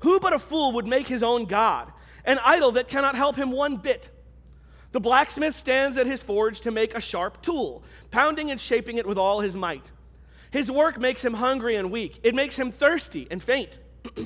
Who 0.00 0.20
but 0.20 0.32
a 0.32 0.38
fool 0.38 0.72
would 0.72 0.86
make 0.86 1.06
his 1.06 1.22
own 1.22 1.44
God, 1.44 1.92
an 2.24 2.38
idol 2.44 2.72
that 2.72 2.88
cannot 2.88 3.14
help 3.14 3.36
him 3.36 3.50
one 3.50 3.76
bit? 3.76 4.08
The 4.92 5.00
blacksmith 5.00 5.54
stands 5.54 5.96
at 5.96 6.06
his 6.06 6.22
forge 6.22 6.62
to 6.62 6.70
make 6.70 6.96
a 6.96 7.00
sharp 7.00 7.42
tool, 7.42 7.84
pounding 8.10 8.50
and 8.50 8.60
shaping 8.60 8.98
it 8.98 9.06
with 9.06 9.18
all 9.18 9.40
his 9.40 9.54
might. 9.54 9.92
His 10.50 10.70
work 10.70 10.98
makes 10.98 11.24
him 11.24 11.34
hungry 11.34 11.76
and 11.76 11.92
weak, 11.92 12.18
it 12.22 12.34
makes 12.34 12.56
him 12.56 12.72
thirsty 12.72 13.28
and 13.30 13.42
faint. 13.42 13.78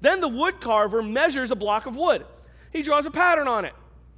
then 0.00 0.20
the 0.20 0.28
woodcarver 0.28 1.06
measures 1.08 1.50
a 1.50 1.56
block 1.56 1.86
of 1.86 1.96
wood, 1.96 2.24
he 2.72 2.82
draws 2.82 3.06
a 3.06 3.10
pattern 3.10 3.46
on 3.46 3.64
it. 3.64 3.74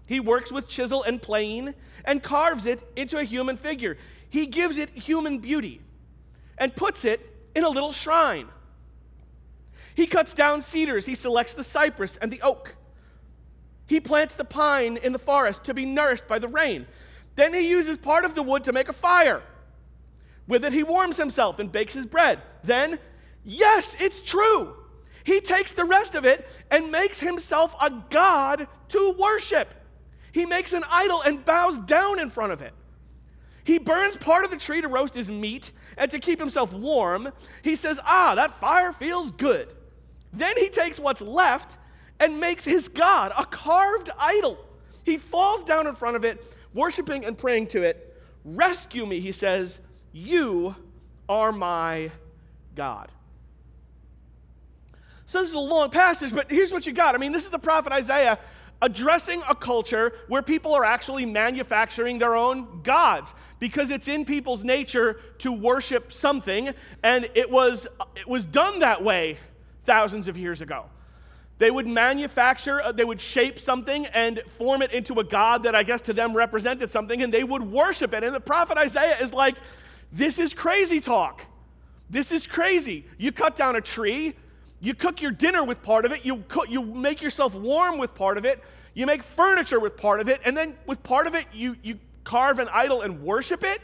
He 0.06 0.20
works 0.20 0.52
with 0.52 0.68
chisel 0.68 1.02
and 1.02 1.20
plane 1.20 1.74
and 2.04 2.22
carves 2.22 2.64
it 2.64 2.84
into 2.94 3.18
a 3.18 3.24
human 3.24 3.56
figure. 3.56 3.98
He 4.30 4.46
gives 4.46 4.78
it 4.78 4.90
human 4.90 5.38
beauty 5.38 5.80
and 6.56 6.74
puts 6.74 7.04
it 7.04 7.35
in 7.56 7.64
a 7.64 7.68
little 7.70 7.90
shrine. 7.90 8.48
He 9.94 10.06
cuts 10.06 10.34
down 10.34 10.60
cedars, 10.60 11.06
he 11.06 11.14
selects 11.14 11.54
the 11.54 11.64
cypress 11.64 12.16
and 12.16 12.30
the 12.30 12.42
oak. 12.42 12.76
He 13.86 13.98
plants 13.98 14.34
the 14.34 14.44
pine 14.44 14.98
in 14.98 15.12
the 15.12 15.18
forest 15.18 15.64
to 15.64 15.74
be 15.74 15.86
nourished 15.86 16.28
by 16.28 16.38
the 16.38 16.48
rain. 16.48 16.86
Then 17.34 17.54
he 17.54 17.68
uses 17.68 17.96
part 17.96 18.26
of 18.26 18.34
the 18.34 18.42
wood 18.42 18.62
to 18.64 18.72
make 18.74 18.90
a 18.90 18.92
fire. 18.92 19.42
With 20.46 20.66
it, 20.66 20.74
he 20.74 20.82
warms 20.82 21.16
himself 21.16 21.58
and 21.58 21.72
bakes 21.72 21.94
his 21.94 22.04
bread. 22.04 22.42
Then, 22.62 22.98
yes, 23.42 23.96
it's 23.98 24.20
true. 24.20 24.76
He 25.24 25.40
takes 25.40 25.72
the 25.72 25.84
rest 25.84 26.14
of 26.14 26.26
it 26.26 26.46
and 26.70 26.92
makes 26.92 27.20
himself 27.20 27.74
a 27.80 27.90
god 28.10 28.68
to 28.90 29.16
worship. 29.18 29.72
He 30.30 30.44
makes 30.44 30.74
an 30.74 30.84
idol 30.90 31.22
and 31.22 31.42
bows 31.42 31.78
down 31.78 32.20
in 32.20 32.28
front 32.28 32.52
of 32.52 32.60
it. 32.60 32.74
He 33.66 33.78
burns 33.78 34.16
part 34.16 34.44
of 34.44 34.52
the 34.52 34.56
tree 34.56 34.80
to 34.80 34.86
roast 34.86 35.12
his 35.12 35.28
meat 35.28 35.72
and 35.98 36.08
to 36.12 36.20
keep 36.20 36.38
himself 36.38 36.72
warm. 36.72 37.32
He 37.62 37.74
says, 37.74 37.98
Ah, 38.04 38.36
that 38.36 38.54
fire 38.60 38.92
feels 38.92 39.32
good. 39.32 39.68
Then 40.32 40.56
he 40.56 40.68
takes 40.68 41.00
what's 41.00 41.20
left 41.20 41.76
and 42.20 42.38
makes 42.38 42.64
his 42.64 42.86
God 42.86 43.32
a 43.36 43.44
carved 43.44 44.08
idol. 44.16 44.56
He 45.02 45.16
falls 45.16 45.64
down 45.64 45.88
in 45.88 45.96
front 45.96 46.14
of 46.14 46.24
it, 46.24 46.44
worshiping 46.74 47.24
and 47.24 47.36
praying 47.36 47.66
to 47.68 47.82
it. 47.82 48.22
Rescue 48.44 49.04
me, 49.04 49.18
he 49.18 49.32
says, 49.32 49.80
you 50.12 50.76
are 51.28 51.50
my 51.50 52.12
God. 52.76 53.10
So 55.26 55.40
this 55.40 55.48
is 55.48 55.56
a 55.56 55.58
long 55.58 55.90
passage, 55.90 56.32
but 56.32 56.48
here's 56.48 56.70
what 56.70 56.86
you 56.86 56.92
got. 56.92 57.16
I 57.16 57.18
mean, 57.18 57.32
this 57.32 57.42
is 57.42 57.50
the 57.50 57.58
prophet 57.58 57.92
Isaiah 57.92 58.38
addressing 58.82 59.42
a 59.48 59.54
culture 59.54 60.12
where 60.28 60.42
people 60.42 60.74
are 60.74 60.84
actually 60.84 61.24
manufacturing 61.24 62.18
their 62.18 62.36
own 62.36 62.82
gods 62.82 63.34
because 63.58 63.90
it's 63.90 64.08
in 64.08 64.24
people's 64.24 64.64
nature 64.64 65.18
to 65.38 65.52
worship 65.52 66.12
something 66.12 66.70
and 67.02 67.30
it 67.34 67.50
was 67.50 67.86
it 68.16 68.28
was 68.28 68.44
done 68.44 68.80
that 68.80 69.02
way 69.02 69.38
thousands 69.84 70.28
of 70.28 70.36
years 70.36 70.60
ago. 70.60 70.86
They 71.58 71.70
would 71.70 71.86
manufacture, 71.86 72.82
uh, 72.82 72.92
they 72.92 73.04
would 73.04 73.20
shape 73.20 73.58
something 73.58 74.04
and 74.06 74.42
form 74.46 74.82
it 74.82 74.92
into 74.92 75.20
a 75.20 75.24
god 75.24 75.62
that 75.62 75.74
I 75.74 75.82
guess 75.84 76.02
to 76.02 76.12
them 76.12 76.36
represented 76.36 76.90
something, 76.90 77.22
and 77.22 77.32
they 77.32 77.44
would 77.44 77.62
worship 77.62 78.12
it. 78.12 78.22
And 78.22 78.34
the 78.34 78.40
prophet 78.40 78.76
Isaiah 78.76 79.16
is 79.22 79.32
like, 79.32 79.54
This 80.12 80.38
is 80.38 80.52
crazy 80.52 81.00
talk. 81.00 81.42
This 82.10 82.30
is 82.30 82.46
crazy. 82.46 83.06
You 83.16 83.32
cut 83.32 83.56
down 83.56 83.74
a 83.74 83.80
tree, 83.80 84.34
you 84.80 84.94
cook 84.94 85.22
your 85.22 85.30
dinner 85.30 85.64
with 85.64 85.82
part 85.82 86.04
of 86.04 86.12
it, 86.12 86.24
you, 86.24 86.44
cook, 86.48 86.68
you 86.68 86.82
make 86.82 87.22
yourself 87.22 87.54
warm 87.54 87.98
with 87.98 88.14
part 88.14 88.38
of 88.38 88.44
it, 88.44 88.62
you 88.94 89.06
make 89.06 89.22
furniture 89.22 89.80
with 89.80 89.96
part 89.96 90.20
of 90.20 90.28
it, 90.28 90.40
and 90.44 90.56
then 90.56 90.76
with 90.86 91.02
part 91.02 91.26
of 91.26 91.34
it, 91.34 91.46
you, 91.52 91.76
you 91.82 91.98
carve 92.24 92.58
an 92.58 92.68
idol 92.72 93.02
and 93.02 93.22
worship 93.22 93.64
it. 93.64 93.80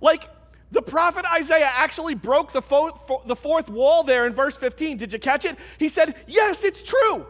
Like, 0.00 0.28
the 0.72 0.82
prophet 0.82 1.24
Isaiah 1.32 1.70
actually 1.72 2.14
broke 2.14 2.52
the, 2.52 2.60
fo- 2.60 3.22
the 3.26 3.36
fourth 3.36 3.68
wall 3.68 4.02
there 4.02 4.26
in 4.26 4.34
verse 4.34 4.56
15. 4.56 4.96
Did 4.96 5.12
you 5.12 5.18
catch 5.18 5.44
it? 5.44 5.56
He 5.78 5.88
said, 5.88 6.16
Yes, 6.26 6.64
it's 6.64 6.82
true. 6.82 7.26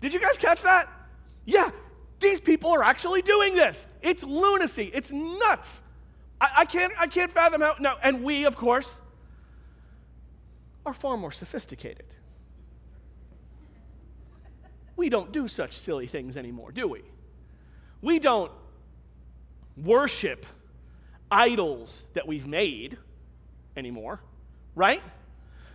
Did 0.00 0.12
you 0.12 0.20
guys 0.20 0.36
catch 0.36 0.62
that? 0.62 0.88
Yeah, 1.44 1.70
these 2.20 2.40
people 2.40 2.70
are 2.70 2.82
actually 2.82 3.22
doing 3.22 3.54
this. 3.54 3.86
It's 4.02 4.22
lunacy, 4.22 4.90
it's 4.92 5.12
nuts. 5.12 5.82
I, 6.40 6.50
I 6.58 6.64
can't, 6.64 6.92
I 6.98 7.06
can't 7.06 7.30
fathom 7.30 7.60
how. 7.60 7.76
No, 7.78 7.94
and 8.02 8.22
we, 8.22 8.44
of 8.44 8.56
course, 8.56 9.00
are 10.84 10.94
far 10.94 11.16
more 11.16 11.32
sophisticated. 11.32 12.06
We 14.98 15.08
don't 15.08 15.30
do 15.30 15.46
such 15.46 15.78
silly 15.78 16.08
things 16.08 16.36
anymore, 16.36 16.72
do 16.72 16.88
we? 16.88 17.02
We 18.02 18.18
don't 18.18 18.50
worship 19.76 20.44
idols 21.30 22.04
that 22.14 22.26
we've 22.26 22.48
made 22.48 22.98
anymore, 23.76 24.18
right? 24.74 25.00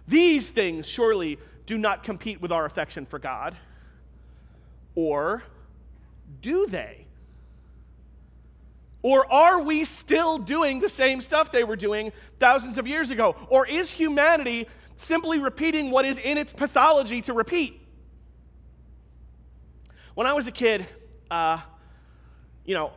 These 0.10 0.50
things 0.50 0.86
surely 0.90 1.40
do 1.66 1.78
not 1.78 2.04
compete 2.04 2.42
with 2.42 2.52
our 2.52 2.66
affection 2.66 3.06
for 3.06 3.18
God. 3.18 3.56
Or 4.94 5.44
do 6.42 6.68
they? 6.68 7.06
Or 9.04 9.32
are 9.32 9.62
we 9.62 9.86
still 9.86 10.38
doing 10.38 10.82
the 10.82 10.90
same 10.90 11.22
stuff 11.22 11.50
they 11.50 11.64
were 11.64 11.78
doing 11.78 12.12
thousands 12.40 12.78
of 12.78 12.88
years 12.88 13.10
ago? 13.10 13.38
Or 13.48 13.66
is 13.66 13.90
humanity 13.90 14.68
simply 14.98 15.40
repeating 15.40 15.92
what 15.92 16.04
is 16.04 16.18
in 16.18 16.38
its 16.38 16.52
pathology 16.52 17.22
to 17.22 17.32
repeat? 17.32 17.80
When 20.16 20.28
I 20.28 20.34
was 20.34 20.46
a 20.48 20.52
kid, 20.52 20.86
uh, 21.32 21.60
you 22.66 22.76
know, 22.76 22.92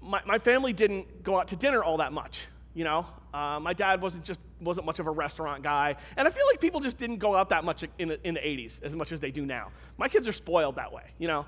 my, 0.00 0.20
my 0.24 0.38
family 0.38 0.72
didn't 0.72 1.22
go 1.22 1.38
out 1.38 1.48
to 1.48 1.56
dinner 1.56 1.82
all 1.82 1.96
that 1.96 2.12
much, 2.12 2.46
you 2.74 2.84
know. 2.84 3.06
Uh, 3.34 3.58
my 3.60 3.72
dad 3.72 4.00
wasn't 4.00 4.24
just 4.24 4.40
wasn't 4.60 4.84
much 4.86 4.98
of 4.98 5.06
a 5.06 5.10
restaurant 5.10 5.62
guy, 5.62 5.96
and 6.16 6.28
I 6.28 6.30
feel 6.30 6.44
like 6.46 6.60
people 6.60 6.80
just 6.80 6.98
didn't 6.98 7.18
go 7.18 7.34
out 7.34 7.48
that 7.48 7.64
much 7.64 7.84
in 7.98 8.08
the, 8.08 8.26
in 8.26 8.34
the 8.34 8.40
80s 8.40 8.82
as 8.82 8.94
much 8.94 9.10
as 9.10 9.20
they 9.20 9.30
do 9.30 9.46
now. 9.46 9.70
My 9.98 10.08
kids 10.08 10.28
are 10.28 10.32
spoiled 10.32 10.76
that 10.76 10.92
way, 10.92 11.04
you 11.18 11.28
know. 11.28 11.46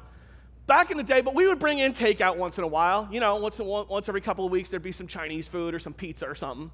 Back 0.67 0.91
in 0.91 0.97
the 0.97 1.03
day, 1.03 1.21
but 1.21 1.35
we 1.35 1.47
would 1.47 1.59
bring 1.59 1.79
in 1.79 1.93
takeout 1.93 2.37
once 2.37 2.59
in 2.59 2.65
a 2.65 2.69
while, 2.69 3.09
you 3.11 3.21
know, 3.21 3.37
once, 3.37 3.59
in, 3.59 3.67
once 3.67 4.09
every 4.09 4.21
couple 4.21 4.45
of 4.45 4.53
weeks 4.53 4.71
there'd 4.71 4.83
be 4.83 4.93
some 4.93 5.09
Chinese 5.09 5.49
food 5.49 5.75
or 5.75 5.79
some 5.79 5.93
pizza 5.93 6.27
or 6.27 6.37
something. 6.37 6.71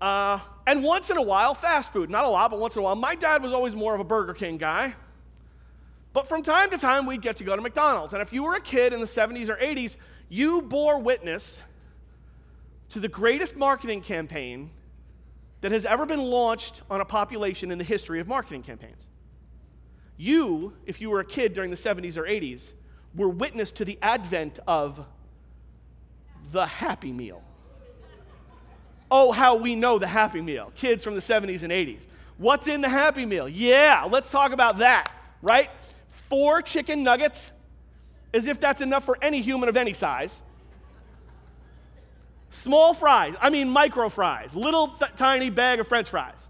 Uh, 0.00 0.40
and 0.66 0.82
once 0.82 1.10
in 1.10 1.16
a 1.16 1.22
while, 1.22 1.54
fast 1.54 1.92
food. 1.92 2.10
Not 2.10 2.24
a 2.24 2.28
lot, 2.28 2.50
but 2.50 2.58
once 2.58 2.74
in 2.74 2.80
a 2.80 2.82
while. 2.82 2.96
My 2.96 3.14
dad 3.14 3.42
was 3.42 3.52
always 3.52 3.74
more 3.74 3.94
of 3.94 4.00
a 4.00 4.04
Burger 4.04 4.34
King 4.34 4.56
guy. 4.56 4.94
But 6.12 6.28
from 6.28 6.42
time 6.42 6.70
to 6.70 6.78
time, 6.78 7.06
we'd 7.06 7.22
get 7.22 7.36
to 7.36 7.44
go 7.44 7.54
to 7.54 7.62
McDonald's. 7.62 8.12
And 8.12 8.20
if 8.20 8.32
you 8.32 8.42
were 8.42 8.54
a 8.54 8.60
kid 8.60 8.92
in 8.92 9.00
the 9.00 9.06
70s 9.06 9.48
or 9.48 9.56
80s, 9.56 9.96
you 10.28 10.62
bore 10.62 10.98
witness 10.98 11.62
to 12.90 13.00
the 13.00 13.08
greatest 13.08 13.56
marketing 13.56 14.00
campaign 14.00 14.70
that 15.60 15.72
has 15.72 15.84
ever 15.84 16.06
been 16.06 16.20
launched 16.20 16.82
on 16.90 17.00
a 17.00 17.04
population 17.04 17.70
in 17.70 17.78
the 17.78 17.84
history 17.84 18.18
of 18.20 18.26
marketing 18.26 18.62
campaigns. 18.62 19.08
You, 20.16 20.74
if 20.84 21.00
you 21.00 21.10
were 21.10 21.20
a 21.20 21.24
kid 21.24 21.54
during 21.54 21.70
the 21.70 21.76
70s 21.76 22.16
or 22.16 22.24
80s, 22.24 22.72
were 23.14 23.28
witness 23.28 23.72
to 23.72 23.84
the 23.84 23.98
advent 24.02 24.58
of 24.66 25.04
the 26.52 26.66
Happy 26.66 27.12
Meal. 27.12 27.42
Oh, 29.10 29.32
how 29.32 29.56
we 29.56 29.74
know 29.74 29.98
the 29.98 30.06
Happy 30.06 30.40
Meal. 30.40 30.72
Kids 30.76 31.02
from 31.02 31.14
the 31.14 31.20
70s 31.20 31.62
and 31.62 31.72
80s. 31.72 32.06
What's 32.38 32.68
in 32.68 32.80
the 32.80 32.88
Happy 32.88 33.26
Meal? 33.26 33.48
Yeah, 33.48 34.06
let's 34.10 34.30
talk 34.30 34.52
about 34.52 34.78
that, 34.78 35.10
right? 35.42 35.70
Four 36.30 36.62
chicken 36.62 37.02
nuggets, 37.02 37.50
as 38.32 38.46
if 38.46 38.60
that's 38.60 38.80
enough 38.80 39.04
for 39.04 39.18
any 39.20 39.42
human 39.42 39.68
of 39.68 39.76
any 39.76 39.92
size. 39.92 40.42
Small 42.50 42.94
fries, 42.94 43.34
I 43.40 43.50
mean 43.50 43.68
micro 43.68 44.08
fries, 44.08 44.56
little 44.56 44.88
th- 44.88 45.12
tiny 45.16 45.50
bag 45.50 45.80
of 45.80 45.88
french 45.88 46.08
fries. 46.08 46.48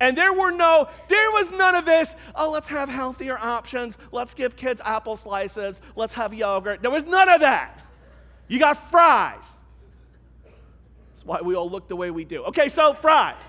And 0.00 0.16
there 0.16 0.32
were 0.32 0.52
no, 0.52 0.88
there 1.08 1.30
was 1.32 1.50
none 1.50 1.74
of 1.74 1.84
this, 1.84 2.14
oh, 2.34 2.50
let's 2.50 2.68
have 2.68 2.88
healthier 2.88 3.36
options. 3.36 3.98
Let's 4.12 4.32
give 4.34 4.56
kids 4.56 4.80
apple 4.84 5.16
slices. 5.16 5.80
Let's 5.96 6.14
have 6.14 6.32
yogurt. 6.32 6.82
There 6.82 6.90
was 6.90 7.04
none 7.04 7.28
of 7.28 7.40
that. 7.40 7.80
You 8.46 8.58
got 8.58 8.90
fries. 8.90 9.58
That's 11.10 11.24
why 11.24 11.40
we 11.40 11.54
all 11.56 11.68
look 11.68 11.88
the 11.88 11.96
way 11.96 12.10
we 12.10 12.24
do. 12.24 12.44
Okay, 12.44 12.68
so 12.68 12.94
fries. 12.94 13.42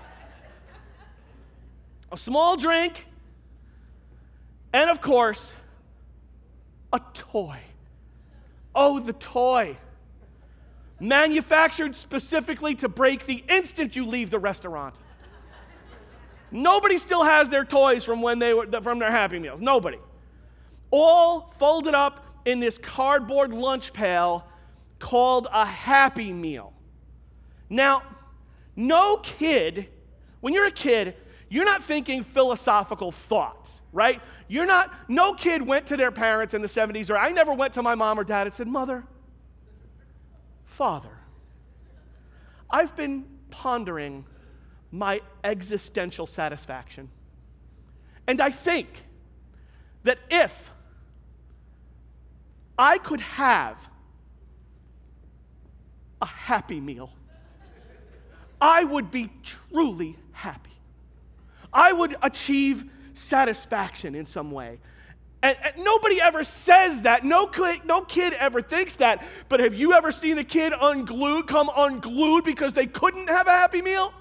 A 2.10 2.16
small 2.16 2.56
drink, 2.56 3.06
and 4.72 4.90
of 4.90 5.00
course, 5.00 5.54
a 6.92 7.00
toy. 7.14 7.58
Oh, 8.74 9.00
the 9.00 9.12
toy. 9.12 9.76
Manufactured 10.98 11.96
specifically 11.96 12.74
to 12.76 12.88
break 12.88 13.26
the 13.26 13.42
instant 13.48 13.96
you 13.96 14.06
leave 14.06 14.30
the 14.30 14.38
restaurant. 14.38 14.94
Nobody 16.50 16.98
still 16.98 17.22
has 17.22 17.48
their 17.48 17.64
toys 17.64 18.04
from 18.04 18.22
when 18.22 18.38
they 18.38 18.52
were 18.52 18.66
from 18.82 18.98
their 18.98 19.10
Happy 19.10 19.38
Meals. 19.38 19.60
Nobody. 19.60 19.98
All 20.90 21.52
folded 21.58 21.94
up 21.94 22.26
in 22.44 22.60
this 22.60 22.76
cardboard 22.76 23.52
lunch 23.52 23.92
pail 23.92 24.44
called 24.98 25.46
a 25.52 25.64
Happy 25.64 26.32
Meal. 26.32 26.72
Now, 27.68 28.02
no 28.74 29.18
kid, 29.18 29.88
when 30.40 30.52
you're 30.52 30.66
a 30.66 30.72
kid, 30.72 31.14
you're 31.50 31.64
not 31.64 31.82
thinking 31.82 32.22
philosophical 32.22 33.10
thoughts, 33.10 33.82
right? 33.92 34.22
You're 34.46 34.66
not, 34.66 34.94
no 35.08 35.34
kid 35.34 35.62
went 35.62 35.88
to 35.88 35.96
their 35.96 36.12
parents 36.12 36.54
in 36.54 36.62
the 36.62 36.68
70s, 36.68 37.10
or 37.10 37.18
I 37.18 37.32
never 37.32 37.52
went 37.52 37.74
to 37.74 37.82
my 37.82 37.96
mom 37.96 38.20
or 38.20 38.24
dad 38.24 38.46
and 38.46 38.54
said, 38.54 38.68
Mother, 38.68 39.04
Father, 40.64 41.18
I've 42.70 42.94
been 42.96 43.24
pondering 43.50 44.24
my 44.92 45.20
existential 45.42 46.26
satisfaction. 46.26 47.10
And 48.28 48.40
I 48.40 48.50
think 48.50 48.86
that 50.04 50.18
if 50.30 50.70
I 52.78 52.98
could 52.98 53.20
have 53.20 53.88
a 56.22 56.26
happy 56.26 56.80
meal, 56.80 57.12
I 58.60 58.84
would 58.84 59.10
be 59.10 59.30
truly 59.42 60.16
happy. 60.30 60.69
I 61.72 61.92
would 61.92 62.16
achieve 62.22 62.84
satisfaction 63.14 64.14
in 64.14 64.26
some 64.26 64.50
way. 64.50 64.78
And, 65.42 65.56
and, 65.62 65.84
nobody 65.84 66.20
ever 66.20 66.42
says 66.42 67.02
that. 67.02 67.24
No, 67.24 67.46
kid, 67.46 67.82
no 67.84 68.02
kid 68.02 68.34
ever 68.34 68.60
thinks 68.60 68.96
that. 68.96 69.26
But 69.48 69.60
have 69.60 69.72
you 69.72 69.94
ever 69.94 70.12
seen 70.12 70.36
a 70.38 70.44
kid 70.44 70.74
unglued, 70.78 71.46
come 71.46 71.70
unglued 71.74 72.44
because 72.44 72.72
they 72.72 72.86
couldn't 72.86 73.28
have 73.28 73.46
a 73.46 73.52
happy 73.52 73.80
meal? 73.80 74.12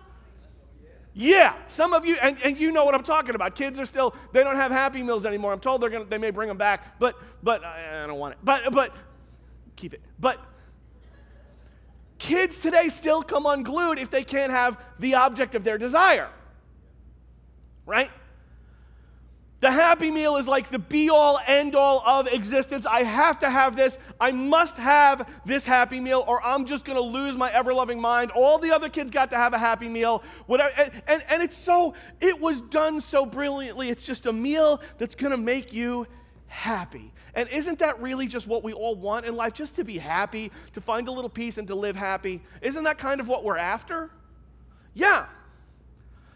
Yeah, 1.13 1.56
some 1.68 1.91
of 1.91 2.06
you, 2.06 2.15
and, 2.22 2.41
and 2.44 2.58
you 2.58 2.72
know 2.72 2.86
what 2.86 2.96
I'm 2.96 3.03
talking 3.03 3.36
about. 3.36 3.56
Kids 3.56 3.79
are 3.79 3.86
still, 3.86 4.15
they 4.32 4.44
don't 4.44 4.56
have 4.56 4.72
happy 4.72 5.03
meals 5.03 5.25
anymore. 5.25 5.51
I'm 5.51 5.60
told 5.60 5.82
they're 5.82 5.89
gonna, 5.89 6.06
they 6.06 6.18
may 6.18 6.32
bring 6.32 6.48
them 6.48 6.58
back, 6.58 6.98
but, 7.00 7.15
but 7.44 7.65
I 7.65 8.06
don't 8.08 8.20
want 8.20 8.34
it. 8.34 8.39
But, 8.41 8.72
but, 8.72 8.96
keep 9.75 9.94
it. 9.94 10.01
But 10.20 10.39
kids 12.20 12.60
today 12.60 12.88
still 12.88 13.24
come 13.24 13.46
unglued 13.46 13.98
if 13.98 14.10
they 14.10 14.24
can't 14.24 14.51
have 14.51 14.82
the 15.00 15.15
object 15.15 15.56
of 15.56 15.65
their 15.65 15.77
desire. 15.77 16.29
Right? 17.89 18.12
The 19.62 19.72
happy 19.72 20.12
meal 20.12 20.38
is 20.38 20.48
like 20.48 20.69
the 20.69 20.77
be 20.77 21.10
all, 21.10 21.39
end 21.46 21.75
all 21.75 22.01
of 22.05 22.27
existence. 22.27 22.86
I 22.86 23.01
have 23.01 23.39
to 23.39 23.50
have 23.50 23.75
this. 23.75 23.98
I 24.22 24.31
must 24.31 24.77
have 24.77 25.27
this 25.43 25.65
happy 25.65 26.00
meal, 26.00 26.24
or 26.27 26.41
I'm 26.41 26.65
just 26.65 26.86
going 26.86 26.96
to 26.98 27.01
lose 27.01 27.36
my 27.36 27.51
ever 27.51 27.74
loving 27.74 28.00
mind. 28.00 28.29
All 28.31 28.60
the 28.60 28.72
other 28.72 28.89
kids 28.89 29.10
got 29.10 29.31
to 29.31 29.38
have 29.38 29.53
a 29.53 29.58
happy 29.58 29.89
meal. 29.89 30.24
Whatever, 30.46 30.72
and, 30.77 30.91
and, 31.08 31.24
and 31.29 31.43
it's 31.43 31.58
so, 31.58 31.96
it 32.22 32.39
was 32.39 32.62
done 32.62 33.01
so 33.01 33.25
brilliantly. 33.25 33.89
It's 33.89 34.05
just 34.05 34.27
a 34.27 34.31
meal 34.31 34.81
that's 35.00 35.15
going 35.15 35.31
to 35.31 35.38
make 35.38 35.74
you 35.74 36.05
happy. 36.46 37.12
And 37.34 37.50
isn't 37.50 37.79
that 37.79 38.00
really 38.00 38.27
just 38.27 38.48
what 38.48 38.63
we 38.63 38.72
all 38.72 38.96
want 38.96 39.25
in 39.25 39.36
life? 39.36 39.53
Just 39.53 39.75
to 39.75 39.84
be 39.84 39.98
happy, 39.98 40.51
to 40.74 40.79
find 40.79 41.08
a 41.08 41.12
little 41.12 41.29
peace, 41.29 41.58
and 41.58 41.67
to 41.67 41.75
live 41.75 41.96
happy? 41.96 42.41
Isn't 42.62 42.86
that 42.86 43.00
kind 43.00 43.19
of 43.19 43.27
what 43.27 43.43
we're 43.43 43.58
after? 43.58 44.12
Yeah. 44.93 45.25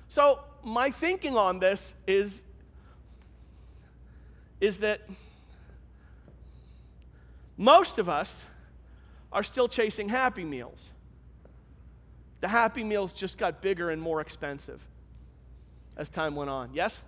So, 0.10 0.40
my 0.64 0.92
thinking 0.92 1.38
on 1.38 1.60
this 1.60 1.96
is 2.08 2.44
is 4.62 4.78
that 4.78 5.02
most 7.58 8.00
of 8.00 8.08
us 8.08 8.46
are 9.32 9.44
still 9.44 9.68
chasing 9.68 10.08
happy 10.08 10.46
meals. 10.46 10.92
The 12.40 12.48
happy 12.48 12.84
meals 12.84 13.14
just 13.14 13.38
got 13.38 13.62
bigger 13.62 13.90
and 13.90 14.02
more 14.02 14.22
expensive 14.22 14.82
as 15.98 16.10
time 16.10 16.36
went 16.36 16.50
on. 16.50 16.70
Yes? 16.74 17.04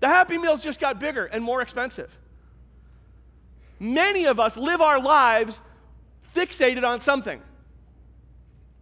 The 0.00 0.08
happy 0.08 0.38
meals 0.38 0.62
just 0.62 0.80
got 0.80 0.98
bigger 0.98 1.26
and 1.26 1.44
more 1.44 1.62
expensive. 1.62 2.16
Many 3.80 4.26
of 4.26 4.40
us 4.40 4.56
live 4.56 4.80
our 4.80 5.00
lives 5.00 5.62
fixated 6.34 6.84
on 6.86 7.00
something. 7.00 7.40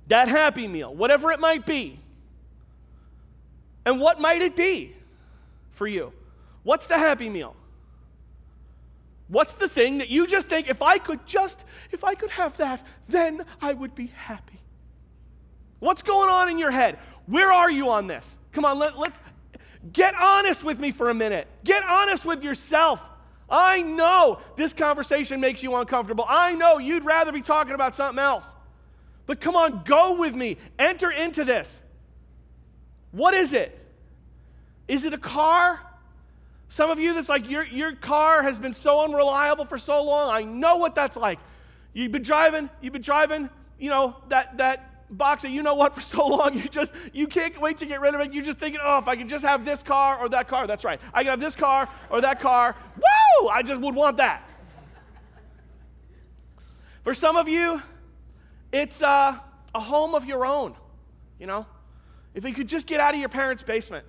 That 0.08 0.28
happy 0.28 0.66
meal, 0.66 0.94
whatever 0.94 1.32
it 1.32 1.40
might 1.40 1.66
be. 1.66 2.00
And 3.86 4.00
what 4.00 4.20
might 4.20 4.42
it 4.42 4.56
be 4.56 4.94
for 5.70 5.86
you? 5.86 6.12
What's 6.64 6.86
the 6.86 6.98
happy 6.98 7.30
meal? 7.30 7.54
What's 9.28 9.54
the 9.54 9.68
thing 9.68 9.98
that 9.98 10.08
you 10.08 10.26
just 10.26 10.48
think, 10.48 10.68
if 10.68 10.82
I 10.82 10.98
could 10.98 11.24
just, 11.26 11.64
if 11.92 12.04
I 12.04 12.14
could 12.14 12.30
have 12.30 12.56
that, 12.58 12.84
then 13.08 13.44
I 13.62 13.72
would 13.72 13.94
be 13.94 14.06
happy? 14.06 14.60
What's 15.78 16.02
going 16.02 16.28
on 16.28 16.48
in 16.48 16.58
your 16.58 16.70
head? 16.70 16.98
Where 17.26 17.52
are 17.52 17.70
you 17.70 17.90
on 17.90 18.08
this? 18.08 18.38
Come 18.52 18.64
on, 18.64 18.78
let, 18.78 18.98
let's 18.98 19.18
get 19.92 20.14
honest 20.14 20.64
with 20.64 20.78
me 20.80 20.90
for 20.90 21.10
a 21.10 21.14
minute. 21.14 21.46
Get 21.64 21.84
honest 21.84 22.24
with 22.24 22.42
yourself. 22.42 23.00
I 23.48 23.82
know 23.82 24.40
this 24.56 24.72
conversation 24.72 25.40
makes 25.40 25.62
you 25.62 25.76
uncomfortable. 25.76 26.24
I 26.28 26.54
know 26.54 26.78
you'd 26.78 27.04
rather 27.04 27.30
be 27.30 27.42
talking 27.42 27.74
about 27.74 27.94
something 27.94 28.18
else. 28.18 28.46
But 29.26 29.40
come 29.40 29.54
on, 29.54 29.82
go 29.84 30.18
with 30.18 30.34
me. 30.34 30.56
Enter 30.78 31.10
into 31.10 31.44
this. 31.44 31.82
What 33.12 33.34
is 33.34 33.52
it? 33.52 33.78
Is 34.88 35.04
it 35.04 35.14
a 35.14 35.18
car? 35.18 35.80
Some 36.68 36.90
of 36.90 36.98
you, 36.98 37.14
that's 37.14 37.28
like 37.28 37.48
your, 37.48 37.64
your 37.64 37.94
car 37.94 38.42
has 38.42 38.58
been 38.58 38.72
so 38.72 39.00
unreliable 39.00 39.64
for 39.66 39.78
so 39.78 40.02
long. 40.04 40.30
I 40.30 40.42
know 40.42 40.76
what 40.76 40.94
that's 40.94 41.16
like. 41.16 41.38
You've 41.92 42.12
been 42.12 42.22
driving, 42.22 42.68
you've 42.80 42.92
been 42.92 43.02
driving, 43.02 43.48
you 43.78 43.88
know, 43.88 44.16
that, 44.28 44.58
that 44.58 45.08
boxer, 45.10 45.48
you 45.48 45.62
know 45.62 45.74
what, 45.74 45.94
for 45.94 46.00
so 46.00 46.26
long, 46.26 46.54
you 46.54 46.68
just, 46.68 46.92
you 47.12 47.26
can't 47.26 47.58
wait 47.60 47.78
to 47.78 47.86
get 47.86 48.00
rid 48.00 48.14
of 48.14 48.20
it. 48.20 48.34
You're 48.34 48.44
just 48.44 48.58
thinking, 48.58 48.80
oh, 48.82 48.98
if 48.98 49.08
I 49.08 49.16
could 49.16 49.28
just 49.28 49.44
have 49.44 49.64
this 49.64 49.82
car 49.82 50.18
or 50.18 50.28
that 50.30 50.48
car. 50.48 50.66
That's 50.66 50.84
right. 50.84 51.00
I 51.14 51.22
can 51.22 51.30
have 51.30 51.40
this 51.40 51.56
car 51.56 51.88
or 52.10 52.20
that 52.20 52.40
car. 52.40 52.76
Woo! 52.96 53.48
I 53.48 53.62
just 53.62 53.80
would 53.80 53.94
want 53.94 54.16
that. 54.18 54.42
For 57.04 57.14
some 57.14 57.36
of 57.36 57.48
you, 57.48 57.80
it's 58.72 59.00
uh, 59.00 59.38
a 59.74 59.80
home 59.80 60.14
of 60.14 60.26
your 60.26 60.44
own, 60.44 60.74
you 61.38 61.46
know? 61.46 61.66
If 62.36 62.44
you 62.44 62.54
could 62.54 62.68
just 62.68 62.86
get 62.86 63.00
out 63.00 63.14
of 63.14 63.18
your 63.18 63.28
parents' 63.28 63.64
basement 63.64 64.06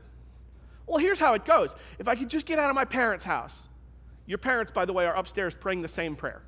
well, 0.88 0.98
here's 0.98 1.20
how 1.20 1.34
it 1.34 1.44
goes. 1.44 1.76
If 2.00 2.08
I 2.08 2.16
could 2.16 2.30
just 2.30 2.48
get 2.48 2.58
out 2.58 2.70
of 2.70 2.76
my 2.76 2.86
parents' 2.86 3.26
house, 3.26 3.68
your 4.26 4.38
parents, 4.38 4.72
by 4.72 4.86
the 4.86 4.94
way, 4.94 5.06
are 5.06 5.16
upstairs 5.16 5.54
praying 5.54 5.82
the 5.82 5.90
same 5.90 6.16
prayer. 6.16 6.42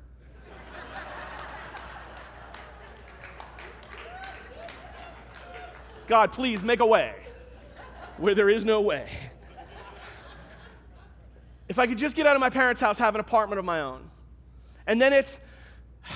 God, 6.08 6.32
please 6.32 6.64
make 6.64 6.80
a 6.80 6.86
way 6.86 7.14
where 8.16 8.34
there 8.34 8.50
is 8.50 8.64
no 8.64 8.80
way. 8.80 9.08
If 11.68 11.78
I 11.78 11.86
could 11.86 11.98
just 11.98 12.16
get 12.16 12.26
out 12.26 12.34
of 12.34 12.40
my 12.40 12.50
parents' 12.50 12.80
house, 12.80 12.98
have 12.98 13.14
an 13.14 13.20
apartment 13.20 13.60
of 13.60 13.64
my 13.64 13.80
own. 13.80 14.10
And 14.86 15.00
then 15.00 15.12
it's, 15.12 15.38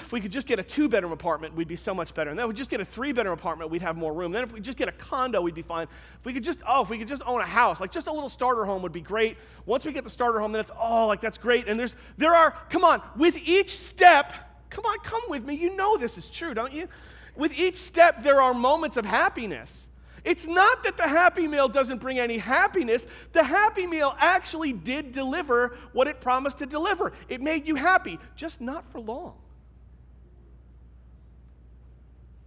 if 0.05 0.13
we 0.13 0.21
could 0.21 0.33
just 0.33 0.47
get 0.47 0.59
a 0.59 0.63
two 0.63 0.89
bedroom 0.89 1.13
apartment, 1.13 1.55
we'd 1.55 1.67
be 1.67 1.77
so 1.77 1.95
much 1.95 2.13
better. 2.15 2.29
And 2.29 2.39
then 2.39 2.45
if 2.45 2.49
we 2.49 2.55
just 2.55 2.71
get 2.71 2.81
a 2.81 2.85
three 2.85 3.13
bedroom 3.13 3.33
apartment, 3.33 3.71
we'd 3.71 3.83
have 3.83 3.97
more 3.97 4.13
room. 4.13 4.33
Then 4.33 4.45
if 4.45 4.53
we 4.53 4.61
just 4.61 4.77
get 4.77 4.87
a 4.87 4.93
condo, 4.93 5.41
we'd 5.41 5.55
be 5.55 5.63
fine. 5.63 5.89
If 6.21 6.27
we 6.27 6.35
could 6.35 6.45
just, 6.45 6.61
oh, 6.69 6.83
if 6.83 6.91
we 6.91 6.99
could 6.99 7.09
just 7.09 7.23
own 7.25 7.41
a 7.41 7.47
house, 7.47 7.81
like 7.81 7.91
just 7.91 8.07
a 8.07 8.13
little 8.13 8.29
starter 8.29 8.67
home 8.67 8.83
would 8.83 8.93
be 8.93 9.01
great. 9.01 9.39
Once 9.65 9.87
we 9.87 9.93
get 9.93 10.05
the 10.05 10.11
starter 10.11 10.41
home, 10.41 10.53
then 10.53 10.61
it's, 10.61 10.71
oh, 10.79 11.07
like 11.07 11.23
that's 11.23 11.39
great. 11.39 11.69
And 11.69 11.81
there's, 11.81 11.97
there 12.19 12.35
are, 12.35 12.51
come 12.69 12.85
on, 12.85 13.03
with 13.17 13.39
each 13.49 13.71
step, 13.71 14.35
come 14.69 14.85
on, 14.85 14.99
come 15.01 15.23
with 15.29 15.45
me. 15.45 15.55
You 15.55 15.75
know 15.75 15.97
this 15.97 16.19
is 16.19 16.29
true, 16.29 16.53
don't 16.53 16.73
you? 16.73 16.87
With 17.35 17.59
each 17.59 17.77
step, 17.77 18.23
there 18.23 18.43
are 18.43 18.53
moments 18.53 18.99
of 18.99 19.07
happiness. 19.07 19.89
It's 20.23 20.47
not 20.47 20.85
that 20.85 20.97
the 20.97 21.09
Happy 21.09 21.47
Meal 21.49 21.69
doesn't 21.69 21.99
bring 21.99 22.19
any 22.19 22.39
happiness. 22.39 23.07
The 23.33 23.45
Happy 23.45 23.87
Meal 23.87 24.15
actually 24.19 24.73
did 24.73 25.13
deliver 25.13 25.77
what 25.93 26.09
it 26.09 26.21
promised 26.21 26.59
to 26.59 26.67
deliver. 26.67 27.13
It 27.29 27.43
made 27.43 27.67
you 27.67 27.75
happy, 27.75 28.19
just 28.37 28.61
not 28.61 28.91
for 28.91 29.01
long. 29.01 29.35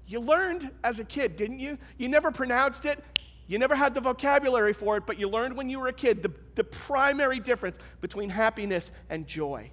You 0.08 0.22
learned 0.22 0.72
as 0.84 1.00
a 1.00 1.04
kid, 1.04 1.36
didn't 1.36 1.60
you? 1.60 1.78
You 1.98 2.08
never 2.08 2.32
pronounced 2.32 2.86
it. 2.86 3.04
You 3.46 3.60
never 3.60 3.76
had 3.76 3.94
the 3.94 4.02
vocabulary 4.02 4.74
for 4.74 4.98
it, 4.98 5.06
but 5.06 5.20
you 5.20 5.30
learned 5.30 5.56
when 5.56 5.70
you 5.70 5.80
were 5.80 5.88
a 5.88 5.94
kid 5.94 6.24
the, 6.24 6.32
the 6.56 6.64
primary 6.64 7.40
difference 7.40 7.78
between 8.02 8.30
happiness 8.30 8.92
and 9.10 9.28
joy. 9.28 9.72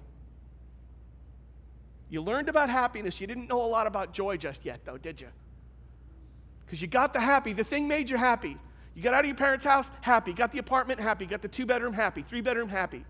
You 2.09 2.21
learned 2.21 2.49
about 2.49 2.69
happiness. 2.69 3.19
You 3.19 3.27
didn't 3.27 3.49
know 3.49 3.61
a 3.61 3.67
lot 3.67 3.87
about 3.87 4.13
joy 4.13 4.37
just 4.37 4.63
yet, 4.63 4.81
though, 4.85 4.97
did 4.97 5.19
you? 5.19 5.27
Because 6.65 6.81
you 6.81 6.87
got 6.87 7.13
the 7.13 7.19
happy. 7.19 7.53
The 7.53 7.63
thing 7.63 7.87
made 7.87 8.09
you 8.09 8.17
happy. 8.17 8.57
You 8.93 9.01
got 9.03 9.13
out 9.13 9.21
of 9.21 9.25
your 9.25 9.35
parents' 9.35 9.65
house, 9.65 9.91
happy. 10.01 10.31
Got 10.31 10.51
the 10.51 10.59
apartment, 10.59 10.99
happy. 10.99 11.25
Got 11.25 11.41
the 11.41 11.47
two 11.47 11.65
bedroom, 11.65 11.93
happy. 11.93 12.21
Three 12.21 12.41
bedroom, 12.41 12.69
happy. 12.69 13.03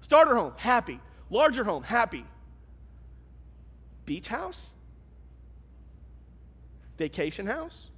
Starter 0.00 0.34
home, 0.34 0.54
happy. 0.56 0.98
Larger 1.30 1.62
home, 1.62 1.84
happy. 1.84 2.24
Beach 4.06 4.26
house, 4.26 4.72
vacation 7.00 7.46
house, 7.46 7.88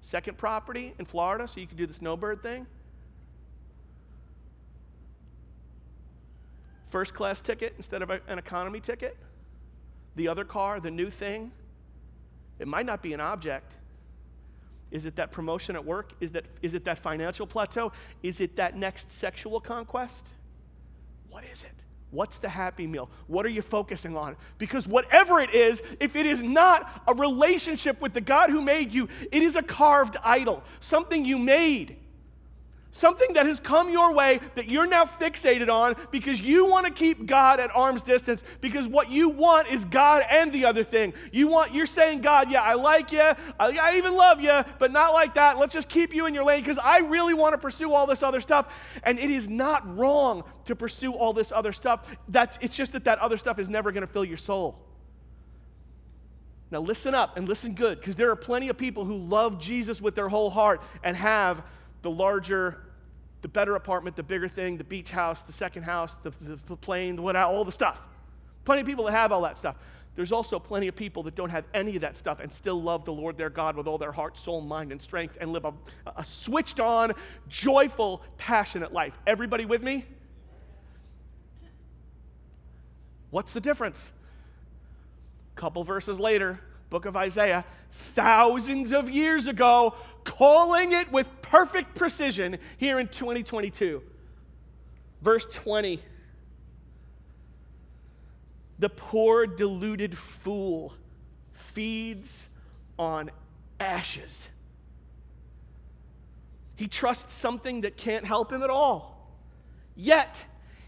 second 0.00 0.38
property 0.38 0.94
in 0.98 1.04
Florida 1.04 1.46
so 1.46 1.60
you 1.60 1.66
could 1.66 1.76
do 1.76 1.86
the 1.86 1.92
snowbird 1.92 2.42
thing, 2.42 2.66
first 6.86 7.12
class 7.12 7.42
ticket 7.42 7.74
instead 7.76 8.00
of 8.00 8.08
an 8.08 8.38
economy 8.38 8.80
ticket, 8.80 9.14
the 10.16 10.26
other 10.26 10.44
car, 10.44 10.80
the 10.80 10.90
new 10.90 11.10
thing. 11.10 11.52
It 12.58 12.66
might 12.66 12.86
not 12.86 13.02
be 13.02 13.12
an 13.12 13.20
object. 13.20 13.74
Is 14.90 15.04
it 15.04 15.16
that 15.16 15.32
promotion 15.32 15.76
at 15.76 15.84
work? 15.84 16.14
Is, 16.18 16.32
that, 16.32 16.46
is 16.62 16.72
it 16.72 16.84
that 16.86 16.98
financial 16.98 17.46
plateau? 17.46 17.92
Is 18.22 18.40
it 18.40 18.56
that 18.56 18.74
next 18.74 19.10
sexual 19.10 19.60
conquest? 19.60 20.26
What 21.28 21.44
is 21.44 21.62
it? 21.62 21.84
What's 22.10 22.38
the 22.38 22.48
happy 22.48 22.86
meal? 22.86 23.08
What 23.28 23.46
are 23.46 23.50
you 23.50 23.62
focusing 23.62 24.16
on? 24.16 24.36
Because 24.58 24.88
whatever 24.88 25.40
it 25.40 25.54
is, 25.54 25.82
if 26.00 26.16
it 26.16 26.26
is 26.26 26.42
not 26.42 27.02
a 27.06 27.14
relationship 27.14 28.00
with 28.00 28.14
the 28.14 28.20
God 28.20 28.50
who 28.50 28.60
made 28.60 28.92
you, 28.92 29.08
it 29.30 29.42
is 29.42 29.54
a 29.54 29.62
carved 29.62 30.16
idol, 30.24 30.64
something 30.80 31.24
you 31.24 31.38
made. 31.38 31.96
Something 32.92 33.34
that 33.34 33.46
has 33.46 33.60
come 33.60 33.88
your 33.88 34.12
way 34.12 34.40
that 34.56 34.68
you're 34.68 34.86
now 34.86 35.04
fixated 35.04 35.68
on 35.68 35.94
because 36.10 36.40
you 36.40 36.66
want 36.66 36.86
to 36.86 36.92
keep 36.92 37.24
God 37.24 37.60
at 37.60 37.70
arm's 37.72 38.02
distance 38.02 38.42
because 38.60 38.88
what 38.88 39.08
you 39.08 39.28
want 39.28 39.68
is 39.68 39.84
God 39.84 40.24
and 40.28 40.52
the 40.52 40.64
other 40.64 40.82
thing. 40.82 41.14
You 41.30 41.46
want 41.46 41.72
you're 41.72 41.86
saying 41.86 42.20
God, 42.20 42.50
yeah, 42.50 42.62
I 42.62 42.74
like 42.74 43.12
you. 43.12 43.20
I, 43.20 43.36
I 43.60 43.94
even 43.96 44.16
love 44.16 44.40
you, 44.40 44.64
but 44.80 44.90
not 44.90 45.12
like 45.12 45.34
that. 45.34 45.56
Let's 45.56 45.72
just 45.72 45.88
keep 45.88 46.12
you 46.12 46.26
in 46.26 46.34
your 46.34 46.42
lane 46.42 46.62
because 46.62 46.78
I 46.78 46.98
really 46.98 47.32
want 47.32 47.52
to 47.52 47.58
pursue 47.58 47.92
all 47.92 48.08
this 48.08 48.24
other 48.24 48.40
stuff. 48.40 48.74
And 49.04 49.20
it 49.20 49.30
is 49.30 49.48
not 49.48 49.96
wrong 49.96 50.42
to 50.64 50.74
pursue 50.74 51.12
all 51.12 51.32
this 51.32 51.52
other 51.52 51.72
stuff. 51.72 52.10
That 52.30 52.58
it's 52.60 52.74
just 52.74 52.92
that 52.94 53.04
that 53.04 53.20
other 53.20 53.36
stuff 53.36 53.60
is 53.60 53.70
never 53.70 53.92
going 53.92 54.06
to 54.06 54.12
fill 54.12 54.24
your 54.24 54.36
soul. 54.36 54.76
Now, 56.72 56.80
listen 56.80 57.14
up 57.14 57.36
and 57.36 57.48
listen 57.48 57.74
good, 57.74 57.98
because 57.98 58.16
there 58.16 58.30
are 58.30 58.36
plenty 58.36 58.68
of 58.68 58.76
people 58.76 59.04
who 59.04 59.16
love 59.16 59.60
Jesus 59.60 60.00
with 60.00 60.14
their 60.14 60.28
whole 60.28 60.50
heart 60.50 60.82
and 61.02 61.16
have 61.16 61.64
the 62.02 62.10
larger, 62.10 62.78
the 63.42 63.48
better 63.48 63.76
apartment, 63.76 64.16
the 64.16 64.22
bigger 64.22 64.48
thing, 64.48 64.76
the 64.76 64.84
beach 64.84 65.10
house, 65.10 65.42
the 65.42 65.52
second 65.52 65.82
house, 65.82 66.14
the, 66.22 66.30
the, 66.40 66.58
the 66.66 66.76
plane, 66.76 67.16
the 67.16 67.22
what, 67.22 67.36
all 67.36 67.64
the 67.64 67.72
stuff. 67.72 68.00
Plenty 68.64 68.82
of 68.82 68.86
people 68.86 69.04
that 69.06 69.12
have 69.12 69.32
all 69.32 69.42
that 69.42 69.58
stuff. 69.58 69.76
There's 70.16 70.32
also 70.32 70.58
plenty 70.58 70.88
of 70.88 70.96
people 70.96 71.22
that 71.22 71.34
don't 71.34 71.50
have 71.50 71.64
any 71.72 71.94
of 71.94 72.02
that 72.02 72.16
stuff 72.16 72.40
and 72.40 72.52
still 72.52 72.80
love 72.82 73.04
the 73.04 73.12
Lord 73.12 73.38
their 73.38 73.48
God 73.48 73.76
with 73.76 73.86
all 73.86 73.96
their 73.96 74.12
heart, 74.12 74.36
soul, 74.36 74.60
mind, 74.60 74.92
and 74.92 75.00
strength 75.00 75.38
and 75.40 75.52
live 75.52 75.64
a, 75.64 75.72
a 76.16 76.24
switched 76.24 76.80
on, 76.80 77.14
joyful, 77.48 78.22
passionate 78.36 78.92
life. 78.92 79.18
Everybody 79.26 79.64
with 79.64 79.82
me? 79.82 80.04
What's 83.30 83.52
the 83.52 83.60
difference? 83.60 84.12
Couple 85.54 85.84
verses 85.84 86.18
later, 86.18 86.60
book 86.90 87.06
of 87.06 87.16
Isaiah, 87.16 87.64
thousands 87.92 88.92
of 88.92 89.08
years 89.08 89.46
ago, 89.46 89.94
calling 90.24 90.92
it 90.92 91.10
with 91.10 91.28
perfect 91.40 91.94
precision 91.94 92.58
here 92.76 92.98
in 92.98 93.08
2022. 93.08 94.02
Verse 95.22 95.46
20 95.46 96.02
the 98.80 98.88
poor, 98.88 99.46
deluded 99.46 100.16
fool 100.16 100.94
feeds 101.52 102.48
on 102.98 103.30
ashes. 103.78 104.48
He 106.76 106.88
trusts 106.88 107.34
something 107.34 107.82
that 107.82 107.98
can't 107.98 108.24
help 108.24 108.50
him 108.50 108.62
at 108.62 108.70
all. 108.70 109.36
Yet, 109.94 110.44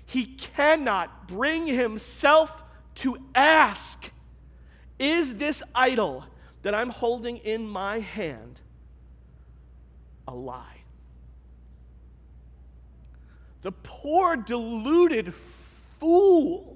he 0.07 0.25
cannot 0.25 1.29
bring 1.29 1.67
himself 1.67 2.63
to 2.97 3.19
ask 3.35 4.11
Is 5.03 5.35
this 5.35 5.63
idol 5.75 6.25
that 6.63 6.75
I'm 6.75 6.91
holding 6.91 7.39
in 7.39 7.67
my 7.67 7.99
hand 7.99 8.61
a 10.29 10.35
lie? 10.35 10.79
The 13.63 13.73
poor, 13.73 14.37
deluded 14.37 15.35
fool 15.35 16.73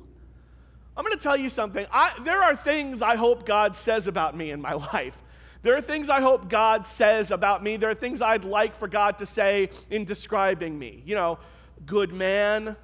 I'm 0.97 1.05
going 1.05 1.17
to 1.17 1.23
tell 1.23 1.37
you 1.37 1.51
something. 1.51 1.87
I, 1.93 2.12
there 2.23 2.43
are 2.43 2.57
things 2.57 3.03
I 3.03 3.17
hope 3.17 3.45
God 3.45 3.77
says 3.77 4.07
about 4.07 4.35
me 4.37 4.51
in 4.51 4.62
my 4.62 4.73
life. 4.93 5.23
There 5.62 5.77
are 5.77 5.83
things 5.83 6.09
I 6.09 6.21
hope 6.21 6.49
God 6.49 6.87
says 6.87 7.31
about 7.31 7.62
me. 7.62 7.77
There 7.77 7.91
are 7.91 7.95
things 7.95 8.23
I'd 8.23 8.45
like 8.45 8.77
for 8.77 8.89
God 8.89 9.19
to 9.19 9.27
say 9.27 9.71
in 9.91 10.05
describing 10.05 10.79
me. 10.79 11.03
You 11.05 11.17
know, 11.17 11.39
good 11.85 12.12
man, 12.12 12.77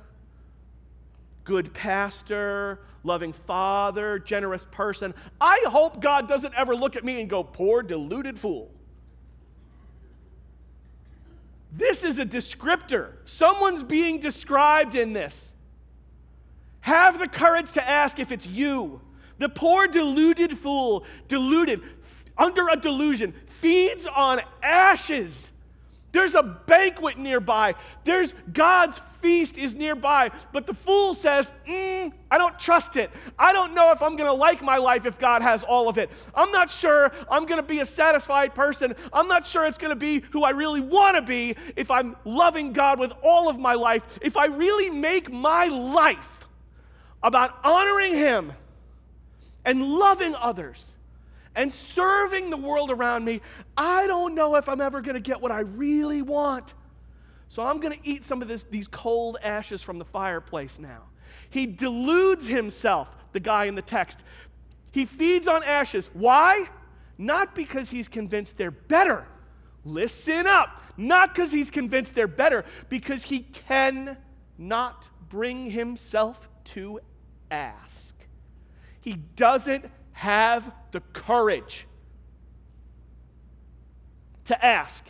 good 1.44 1.72
pastor, 1.72 2.80
loving 3.04 3.32
father, 3.32 4.18
generous 4.18 4.66
person. 4.70 5.14
I 5.40 5.62
hope 5.66 6.00
God 6.00 6.28
doesn't 6.28 6.54
ever 6.54 6.74
look 6.74 6.96
at 6.96 7.04
me 7.04 7.20
and 7.20 7.28
go, 7.28 7.42
poor, 7.42 7.82
deluded 7.82 8.38
fool. 8.38 8.70
This 11.72 12.02
is 12.02 12.18
a 12.18 12.26
descriptor. 12.26 13.12
Someone's 13.24 13.82
being 13.82 14.20
described 14.20 14.94
in 14.94 15.12
this. 15.12 15.54
Have 16.80 17.18
the 17.18 17.28
courage 17.28 17.72
to 17.72 17.88
ask 17.88 18.18
if 18.18 18.32
it's 18.32 18.46
you. 18.46 19.00
The 19.38 19.48
poor, 19.48 19.86
deluded 19.86 20.58
fool, 20.58 21.06
deluded, 21.28 21.80
under 22.36 22.68
a 22.68 22.76
delusion, 22.76 23.32
feeds 23.46 24.06
on 24.06 24.40
ashes. 24.62 25.51
There's 26.12 26.34
a 26.34 26.42
banquet 26.42 27.18
nearby. 27.18 27.74
There's 28.04 28.34
God's 28.52 29.00
feast 29.22 29.56
is 29.56 29.74
nearby. 29.74 30.30
But 30.52 30.66
the 30.66 30.74
fool 30.74 31.14
says, 31.14 31.50
mm, 31.66 32.12
I 32.30 32.38
don't 32.38 32.58
trust 32.58 32.96
it. 32.96 33.10
I 33.38 33.52
don't 33.52 33.72
know 33.74 33.92
if 33.92 34.02
I'm 34.02 34.16
going 34.16 34.28
to 34.28 34.34
like 34.34 34.62
my 34.62 34.76
life 34.76 35.06
if 35.06 35.18
God 35.18 35.40
has 35.40 35.62
all 35.62 35.88
of 35.88 35.96
it. 35.96 36.10
I'm 36.34 36.50
not 36.50 36.70
sure 36.70 37.10
I'm 37.30 37.46
going 37.46 37.60
to 37.60 37.66
be 37.66 37.80
a 37.80 37.86
satisfied 37.86 38.54
person. 38.54 38.94
I'm 39.12 39.26
not 39.26 39.46
sure 39.46 39.64
it's 39.64 39.78
going 39.78 39.90
to 39.92 39.96
be 39.96 40.22
who 40.30 40.44
I 40.44 40.50
really 40.50 40.80
want 40.80 41.16
to 41.16 41.22
be 41.22 41.56
if 41.76 41.90
I'm 41.90 42.14
loving 42.24 42.72
God 42.72 42.98
with 42.98 43.12
all 43.22 43.48
of 43.48 43.58
my 43.58 43.74
life. 43.74 44.18
If 44.20 44.36
I 44.36 44.46
really 44.46 44.90
make 44.90 45.32
my 45.32 45.66
life 45.66 46.46
about 47.22 47.58
honoring 47.64 48.12
Him 48.12 48.52
and 49.64 49.82
loving 49.82 50.34
others 50.34 50.94
and 51.54 51.72
serving 51.72 52.50
the 52.50 52.56
world 52.56 52.90
around 52.90 53.24
me, 53.24 53.40
I 53.76 54.06
don't 54.06 54.34
know 54.34 54.56
if 54.56 54.68
I'm 54.68 54.80
ever 54.80 55.00
going 55.00 55.14
to 55.14 55.20
get 55.20 55.40
what 55.40 55.52
I 55.52 55.60
really 55.60 56.22
want. 56.22 56.74
So 57.48 57.62
I'm 57.62 57.80
going 57.80 57.98
to 57.98 58.08
eat 58.08 58.24
some 58.24 58.40
of 58.40 58.48
this, 58.48 58.64
these 58.64 58.88
cold 58.88 59.36
ashes 59.42 59.82
from 59.82 59.98
the 59.98 60.04
fireplace 60.04 60.78
now. 60.78 61.02
He 61.50 61.66
deludes 61.66 62.46
himself, 62.46 63.10
the 63.32 63.40
guy 63.40 63.66
in 63.66 63.74
the 63.74 63.82
text. 63.82 64.24
He 64.90 65.04
feeds 65.04 65.46
on 65.46 65.62
ashes. 65.64 66.08
Why? 66.14 66.68
Not 67.18 67.54
because 67.54 67.90
he's 67.90 68.08
convinced 68.08 68.56
they're 68.56 68.70
better. 68.70 69.26
Listen 69.84 70.46
up. 70.46 70.82
Not 70.96 71.34
because 71.34 71.50
he's 71.50 71.70
convinced 71.70 72.14
they're 72.14 72.26
better, 72.26 72.64
because 72.88 73.24
he 73.24 73.40
cannot 73.40 75.08
bring 75.28 75.70
himself 75.70 76.48
to 76.64 77.00
ask. 77.50 78.14
He 79.00 79.14
doesn't 79.14 79.86
have 80.12 80.72
the 80.92 81.00
courage 81.00 81.86
to 84.44 84.64
ask 84.64 85.06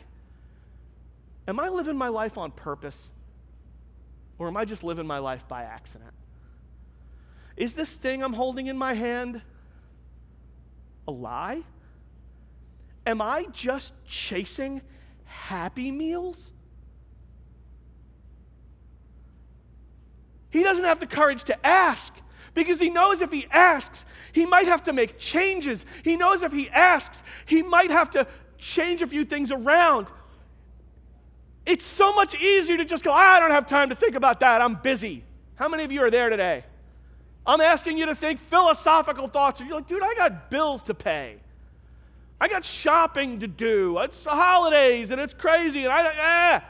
Am 1.48 1.58
I 1.58 1.68
living 1.68 1.98
my 1.98 2.08
life 2.08 2.38
on 2.38 2.52
purpose? 2.52 3.10
Or 4.38 4.48
am 4.48 4.56
I 4.56 4.64
just 4.64 4.84
living 4.84 5.06
my 5.06 5.18
life 5.18 5.46
by 5.48 5.64
accident? 5.64 6.12
Is 7.56 7.74
this 7.74 7.96
thing 7.96 8.22
I'm 8.22 8.32
holding 8.32 8.68
in 8.68 8.76
my 8.76 8.94
hand 8.94 9.42
a 11.06 11.10
lie? 11.10 11.62
Am 13.04 13.20
I 13.20 13.46
just 13.52 13.92
chasing 14.06 14.82
happy 15.24 15.90
meals? 15.90 16.52
He 20.50 20.62
doesn't 20.62 20.84
have 20.84 21.00
the 21.00 21.06
courage 21.06 21.44
to 21.44 21.66
ask 21.66 22.14
because 22.54 22.80
he 22.80 22.90
knows 22.90 23.20
if 23.20 23.30
he 23.30 23.46
asks, 23.50 24.04
he 24.32 24.46
might 24.46 24.66
have 24.66 24.82
to 24.84 24.92
make 24.92 25.18
changes. 25.18 25.86
He 26.02 26.16
knows 26.16 26.42
if 26.42 26.52
he 26.52 26.68
asks, 26.70 27.22
he 27.46 27.62
might 27.62 27.90
have 27.90 28.10
to 28.10 28.26
change 28.58 29.02
a 29.02 29.06
few 29.06 29.24
things 29.24 29.50
around. 29.50 30.10
It's 31.64 31.84
so 31.84 32.12
much 32.14 32.34
easier 32.34 32.76
to 32.76 32.84
just 32.84 33.04
go, 33.04 33.12
I 33.12 33.40
don't 33.40 33.50
have 33.50 33.66
time 33.66 33.88
to 33.90 33.94
think 33.94 34.14
about 34.14 34.40
that. 34.40 34.60
I'm 34.60 34.74
busy. 34.74 35.24
How 35.54 35.68
many 35.68 35.84
of 35.84 35.92
you 35.92 36.02
are 36.02 36.10
there 36.10 36.28
today? 36.28 36.64
I'm 37.46 37.60
asking 37.60 37.98
you 37.98 38.06
to 38.06 38.14
think 38.14 38.40
philosophical 38.40 39.28
thoughts. 39.28 39.60
And 39.60 39.68
you're 39.68 39.78
like, 39.78 39.88
dude, 39.88 40.02
I 40.02 40.14
got 40.14 40.50
bills 40.50 40.82
to 40.84 40.94
pay. 40.94 41.36
I 42.40 42.48
got 42.48 42.64
shopping 42.64 43.40
to 43.40 43.48
do. 43.48 43.98
It's 43.98 44.24
the 44.24 44.30
holidays 44.30 45.10
and 45.10 45.20
it's 45.20 45.34
crazy. 45.34 45.84
And 45.84 45.92
I, 45.92 46.54
eh. 46.54 46.60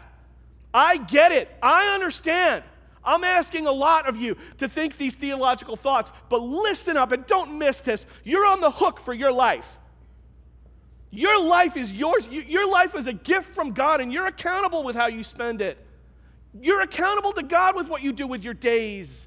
I 0.75 0.97
get 0.99 1.33
it. 1.33 1.49
I 1.62 1.95
understand. 1.95 2.64
I'm 3.04 3.24
asking 3.24 3.66
a 3.66 3.72
lot 3.72 4.08
of 4.08 4.16
you 4.16 4.36
to 4.58 4.68
think 4.68 4.96
these 4.96 5.14
theological 5.14 5.76
thoughts, 5.76 6.12
but 6.28 6.38
listen 6.38 6.96
up 6.96 7.12
and 7.12 7.26
don't 7.26 7.58
miss 7.58 7.80
this. 7.80 8.06
You're 8.24 8.46
on 8.46 8.60
the 8.60 8.70
hook 8.70 9.00
for 9.00 9.12
your 9.12 9.32
life. 9.32 9.78
Your 11.10 11.44
life 11.44 11.76
is 11.76 11.92
yours. 11.92 12.26
Your 12.28 12.70
life 12.70 12.94
is 12.94 13.06
a 13.06 13.12
gift 13.12 13.54
from 13.54 13.72
God, 13.72 14.00
and 14.00 14.12
you're 14.12 14.26
accountable 14.26 14.82
with 14.82 14.96
how 14.96 15.06
you 15.08 15.22
spend 15.22 15.60
it. 15.60 15.78
You're 16.60 16.80
accountable 16.80 17.32
to 17.32 17.42
God 17.42 17.76
with 17.76 17.88
what 17.88 18.02
you 18.02 18.12
do 18.12 18.26
with 18.26 18.44
your 18.44 18.54
days. 18.54 19.26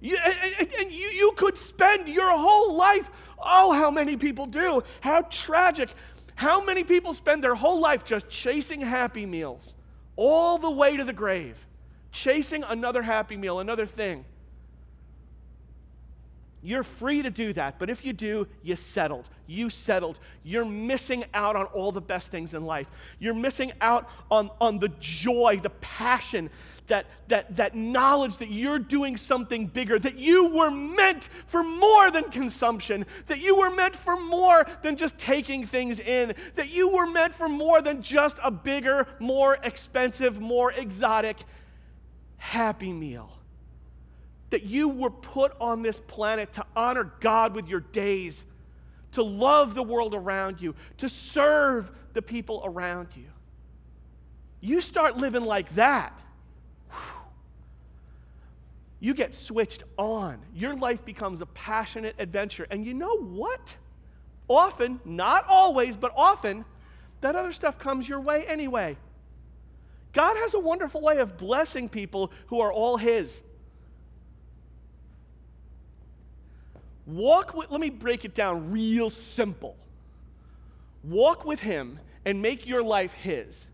You, 0.00 0.18
and, 0.18 0.92
you, 0.92 1.08
you 1.08 1.32
could 1.36 1.56
spend 1.56 2.08
your 2.08 2.30
whole 2.30 2.76
life, 2.76 3.10
oh, 3.38 3.72
how 3.72 3.90
many 3.90 4.16
people 4.16 4.44
do. 4.46 4.82
How 5.00 5.22
tragic. 5.22 5.88
How 6.34 6.62
many 6.62 6.84
people 6.84 7.14
spend 7.14 7.42
their 7.42 7.54
whole 7.54 7.80
life 7.80 8.04
just 8.04 8.28
chasing 8.28 8.80
happy 8.80 9.24
meals? 9.24 9.74
All 10.16 10.58
the 10.58 10.70
way 10.70 10.96
to 10.96 11.04
the 11.04 11.12
grave, 11.12 11.66
chasing 12.12 12.62
another 12.64 13.02
happy 13.02 13.36
meal, 13.36 13.60
another 13.60 13.86
thing. 13.86 14.24
You're 16.64 16.82
free 16.82 17.20
to 17.20 17.28
do 17.28 17.52
that, 17.52 17.78
but 17.78 17.90
if 17.90 18.06
you 18.06 18.14
do, 18.14 18.48
you 18.62 18.74
settled. 18.74 19.28
You 19.46 19.68
settled. 19.68 20.18
You're 20.42 20.64
missing 20.64 21.24
out 21.34 21.56
on 21.56 21.66
all 21.66 21.92
the 21.92 22.00
best 22.00 22.30
things 22.30 22.54
in 22.54 22.64
life. 22.64 22.90
You're 23.18 23.34
missing 23.34 23.70
out 23.82 24.08
on, 24.30 24.50
on 24.62 24.78
the 24.78 24.88
joy, 24.98 25.60
the 25.62 25.68
passion, 25.68 26.48
that, 26.86 27.06
that, 27.28 27.56
that 27.56 27.74
knowledge 27.74 28.36
that 28.38 28.50
you're 28.50 28.78
doing 28.78 29.16
something 29.16 29.66
bigger, 29.66 29.98
that 29.98 30.18
you 30.18 30.48
were 30.48 30.70
meant 30.70 31.28
for 31.46 31.62
more 31.62 32.10
than 32.10 32.24
consumption, 32.24 33.06
that 33.26 33.40
you 33.40 33.56
were 33.56 33.70
meant 33.70 33.96
for 33.96 34.16
more 34.16 34.66
than 34.82 34.96
just 34.96 35.16
taking 35.16 35.66
things 35.66 35.98
in, 35.98 36.34
that 36.56 36.70
you 36.70 36.90
were 36.90 37.06
meant 37.06 37.34
for 37.34 37.48
more 37.48 37.80
than 37.80 38.02
just 38.02 38.38
a 38.42 38.50
bigger, 38.50 39.06
more 39.18 39.58
expensive, 39.62 40.40
more 40.40 40.72
exotic 40.72 41.38
happy 42.36 42.92
meal 42.92 43.30
that 44.54 44.62
you 44.62 44.88
were 44.88 45.10
put 45.10 45.52
on 45.60 45.82
this 45.82 45.98
planet 45.98 46.52
to 46.52 46.64
honor 46.76 47.12
God 47.18 47.56
with 47.56 47.66
your 47.66 47.80
days, 47.80 48.44
to 49.10 49.20
love 49.20 49.74
the 49.74 49.82
world 49.82 50.14
around 50.14 50.60
you, 50.60 50.76
to 50.98 51.08
serve 51.08 51.90
the 52.12 52.22
people 52.22 52.62
around 52.64 53.08
you. 53.16 53.24
You 54.60 54.80
start 54.80 55.16
living 55.16 55.44
like 55.44 55.74
that. 55.74 56.16
You 59.04 59.12
get 59.12 59.34
switched 59.34 59.82
on. 59.98 60.40
Your 60.54 60.74
life 60.74 61.04
becomes 61.04 61.42
a 61.42 61.46
passionate 61.46 62.14
adventure. 62.18 62.66
And 62.70 62.86
you 62.86 62.94
know 62.94 63.18
what? 63.18 63.76
Often, 64.48 64.98
not 65.04 65.44
always, 65.46 65.94
but 65.94 66.10
often, 66.16 66.64
that 67.20 67.36
other 67.36 67.52
stuff 67.52 67.78
comes 67.78 68.08
your 68.08 68.20
way 68.20 68.46
anyway. 68.46 68.96
God 70.14 70.38
has 70.38 70.54
a 70.54 70.58
wonderful 70.58 71.02
way 71.02 71.18
of 71.18 71.36
blessing 71.36 71.90
people 71.90 72.32
who 72.46 72.60
are 72.60 72.72
all 72.72 72.96
His. 72.96 73.42
Walk 77.04 77.54
with, 77.54 77.70
let 77.70 77.82
me 77.82 77.90
break 77.90 78.24
it 78.24 78.34
down 78.34 78.72
real 78.72 79.10
simple. 79.10 79.76
Walk 81.02 81.44
with 81.44 81.60
Him 81.60 82.00
and 82.24 82.40
make 82.40 82.66
your 82.66 82.82
life 82.82 83.12
His. 83.12 83.66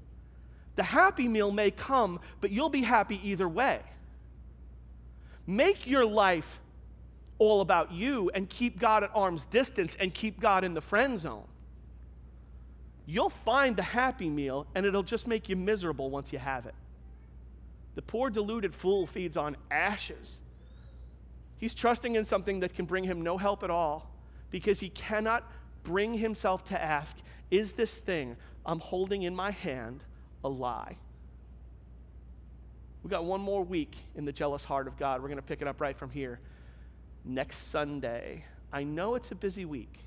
The 0.75 0.83
happy 0.83 1.29
meal 1.29 1.53
may 1.53 1.71
come, 1.71 2.19
but 2.41 2.51
you'll 2.51 2.69
be 2.69 2.83
happy 2.83 3.21
either 3.23 3.49
way. 3.49 3.79
Make 5.51 5.89
your 5.89 6.07
life 6.07 6.61
all 7.39 7.61
about 7.61 7.91
you 7.91 8.31
and 8.33 8.49
keep 8.49 8.79
God 8.79 9.03
at 9.03 9.11
arm's 9.13 9.47
distance 9.47 9.97
and 9.99 10.15
keep 10.15 10.39
God 10.39 10.63
in 10.63 10.75
the 10.75 10.81
friend 10.81 11.19
zone. 11.19 11.49
You'll 13.05 13.31
find 13.31 13.75
the 13.75 13.83
happy 13.83 14.29
meal 14.29 14.69
and 14.77 14.87
it'll 14.87 15.03
just 15.03 15.27
make 15.27 15.49
you 15.49 15.57
miserable 15.57 16.09
once 16.09 16.33
you 16.33 16.39
have 16.39 16.67
it. 16.67 16.75
The 17.97 18.03
poor 18.03 18.31
deluded 18.31 18.73
fool 18.73 19.09
feeds 19.09 19.37
on 19.37 19.57
ashes. 19.73 20.41
He's 21.57 21.75
trusting 21.75 22.15
in 22.15 22.25
something 22.25 22.61
that 22.61 22.73
can 22.73 22.85
bring 22.85 23.03
him 23.03 23.21
no 23.21 23.37
help 23.37 23.65
at 23.65 23.71
all 23.71 24.09
because 24.53 24.79
he 24.79 24.91
cannot 24.91 25.51
bring 25.83 26.15
himself 26.15 26.63
to 26.67 26.81
ask, 26.81 27.17
Is 27.51 27.73
this 27.73 27.99
thing 27.99 28.37
I'm 28.65 28.79
holding 28.79 29.23
in 29.23 29.35
my 29.35 29.51
hand 29.51 30.05
a 30.45 30.49
lie? 30.49 30.99
We 33.03 33.09
got 33.11 33.25
one 33.25 33.41
more 33.41 33.63
week 33.63 33.97
in 34.15 34.25
the 34.25 34.33
jealous 34.33 34.65
heart 34.65 34.87
of 34.87 34.99
God. 34.99 35.23
We're 35.23 35.29
going 35.29 35.39
to 35.39 35.43
pick 35.43 35.63
it 35.63 35.69
up 35.69 35.81
right 35.81 35.97
from 35.97 36.11
here. 36.11 36.39
Next 37.25 37.69
Sunday. 37.69 38.45
I 38.73 38.83
know 38.83 39.15
it's 39.15 39.31
a 39.31 39.35
busy 39.35 39.65
week. 39.65 39.99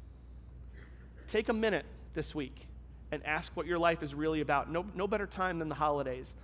Take 1.27 1.49
a 1.49 1.53
minute 1.53 1.85
this 2.13 2.35
week 2.35 2.67
and 3.11 3.25
ask 3.25 3.55
what 3.55 3.65
your 3.65 3.79
life 3.79 4.03
is 4.03 4.13
really 4.13 4.41
about. 4.41 4.71
No, 4.71 4.85
no 4.95 5.07
better 5.07 5.25
time 5.25 5.59
than 5.59 5.69
the 5.69 5.75
holidays 5.75 6.35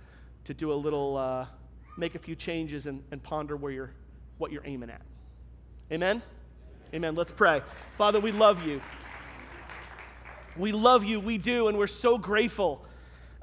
to 0.44 0.54
do 0.54 0.72
a 0.72 0.74
little, 0.74 1.16
uh, 1.16 1.46
make 1.96 2.14
a 2.14 2.18
few 2.18 2.34
changes 2.34 2.86
and, 2.86 3.02
and 3.10 3.22
ponder 3.22 3.56
where 3.56 3.72
you're, 3.72 3.92
what 4.38 4.50
you're 4.50 4.66
aiming 4.66 4.90
at. 4.90 5.02
Amen? 5.92 6.22
Amen. 6.92 7.14
Let's 7.14 7.32
pray. 7.32 7.62
Father, 7.96 8.18
we 8.18 8.32
love 8.32 8.66
you. 8.66 8.80
We 10.56 10.72
love 10.72 11.04
you. 11.04 11.20
We 11.20 11.38
do. 11.38 11.68
And 11.68 11.78
we're 11.78 11.86
so 11.86 12.18
grateful 12.18 12.84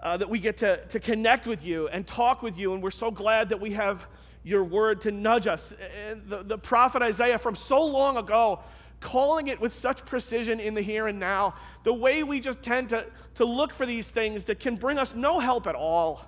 uh, 0.02 0.18
that 0.18 0.30
we 0.30 0.40
get 0.40 0.58
to, 0.58 0.78
to 0.88 1.00
connect 1.00 1.48
with 1.48 1.66
you 1.66 1.88
and 1.88 2.06
talk 2.06 2.42
with 2.42 2.58
you. 2.58 2.74
And 2.74 2.84
we're 2.84 2.92
so 2.92 3.12
glad 3.12 3.50
that 3.50 3.60
we 3.60 3.74
have 3.74 4.08
your 4.44 4.64
word 4.64 5.02
to 5.02 5.12
nudge 5.12 5.48
us. 5.48 5.74
And 6.10 6.28
the, 6.28 6.44
the 6.44 6.58
prophet 6.58 7.02
Isaiah 7.02 7.38
from 7.38 7.56
so 7.56 7.84
long 7.86 8.18
ago, 8.18 8.60
calling 9.00 9.48
it 9.48 9.60
with 9.60 9.74
such 9.74 10.06
precision 10.06 10.60
in 10.60 10.74
the 10.74 10.82
here 10.82 11.08
and 11.08 11.20
now, 11.20 11.56
the 11.84 11.94
way 11.94 12.24
we 12.24 12.40
just 12.40 12.62
tend 12.62 12.90
to, 12.90 13.06
to 13.36 13.46
look 13.46 13.74
for 13.74 13.86
these 13.86 14.10
things 14.10 14.46
that 14.46 14.60
can 14.60 14.76
bring 14.76 14.98
us 14.98 15.16
no 15.16 15.40
help 15.40 15.68
at 15.68 15.76
all, 15.76 16.26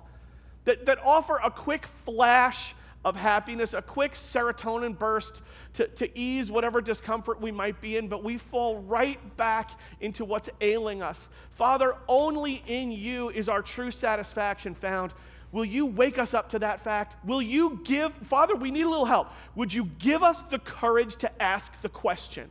that, 0.64 0.86
that 0.86 0.98
offer 1.04 1.40
a 1.42 1.50
quick 1.50 1.86
flash 2.04 2.74
of 3.04 3.16
happiness, 3.16 3.72
a 3.72 3.80
quick 3.80 4.12
serotonin 4.12 4.98
burst 4.98 5.42
to, 5.74 5.88
to 5.88 6.18
ease 6.18 6.50
whatever 6.50 6.80
discomfort 6.80 7.40
we 7.40 7.50
might 7.50 7.80
be 7.80 7.96
in, 7.96 8.08
but 8.08 8.22
we 8.22 8.36
fall 8.36 8.78
right 8.80 9.36
back 9.36 9.70
into 10.00 10.24
what's 10.24 10.50
ailing 10.60 11.02
us. 11.02 11.28
Father, 11.50 11.94
only 12.08 12.62
in 12.66 12.90
you 12.90 13.30
is 13.30 13.48
our 13.48 13.62
true 13.62 13.90
satisfaction 13.90 14.74
found. 14.74 15.12
Will 15.52 15.64
you 15.64 15.86
wake 15.86 16.18
us 16.18 16.34
up 16.34 16.50
to 16.50 16.58
that 16.60 16.80
fact? 16.80 17.16
Will 17.24 17.42
you 17.42 17.80
give, 17.84 18.12
Father, 18.14 18.54
we 18.54 18.70
need 18.70 18.82
a 18.82 18.88
little 18.88 19.06
help. 19.06 19.32
Would 19.54 19.72
you 19.72 19.86
give 19.98 20.22
us 20.22 20.42
the 20.42 20.58
courage 20.58 21.16
to 21.16 21.42
ask 21.42 21.72
the 21.82 21.88
question? 21.88 22.50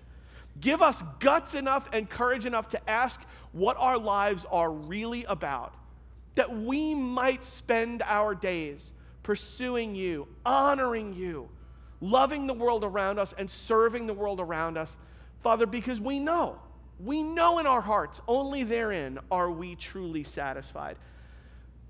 Give 0.60 0.82
us 0.82 1.04
guts 1.20 1.56
enough 1.56 1.88
and 1.94 2.10
courage 2.10 2.46
enough 2.46 2.68
to 2.70 2.90
ask 2.90 3.22
what 3.52 3.78
our 3.78 3.98
lives 3.98 4.46
are 4.52 4.72
really 4.72 5.24
about, 5.26 5.74
that 6.36 6.58
we 6.58 6.94
might 6.96 7.46
spend 7.46 8.02
our 8.02 8.36
days 8.36 8.94
pursuing 9.30 9.94
you, 9.94 10.28
honoring 10.44 11.14
you, 11.14 11.48
loving 12.02 12.48
the 12.48 12.54
world 12.56 12.84
around 12.84 13.20
us, 13.20 13.32
and 13.38 13.48
serving 13.48 14.08
the 14.08 14.14
world 14.16 14.40
around 14.40 14.76
us, 14.76 14.98
Father, 15.42 15.68
because 15.68 16.02
we 16.02 16.18
know, 16.18 16.58
we 17.00 17.22
know 17.22 17.60
in 17.60 17.68
our 17.68 17.80
hearts, 17.80 18.22
only 18.28 18.64
therein 18.64 19.20
are 19.30 19.52
we 19.52 19.76
truly 19.76 20.24
satisfied. 20.24 20.98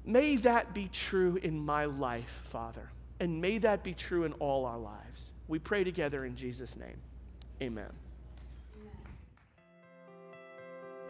May 0.03 0.35
that 0.35 0.73
be 0.73 0.89
true 0.91 1.37
in 1.41 1.63
my 1.65 1.85
life, 1.85 2.41
Father, 2.43 2.91
and 3.21 3.39
may 3.39 3.57
that 3.59 3.85
be 3.85 3.93
true 3.93 4.25
in 4.25 4.33
all 4.33 4.65
our 4.65 4.77
lives. 4.77 5.31
We 5.47 5.59
pray 5.59 5.85
together 5.85 6.25
in 6.25 6.35
Jesus' 6.35 6.75
name. 6.75 6.97
Amen. 7.61 7.93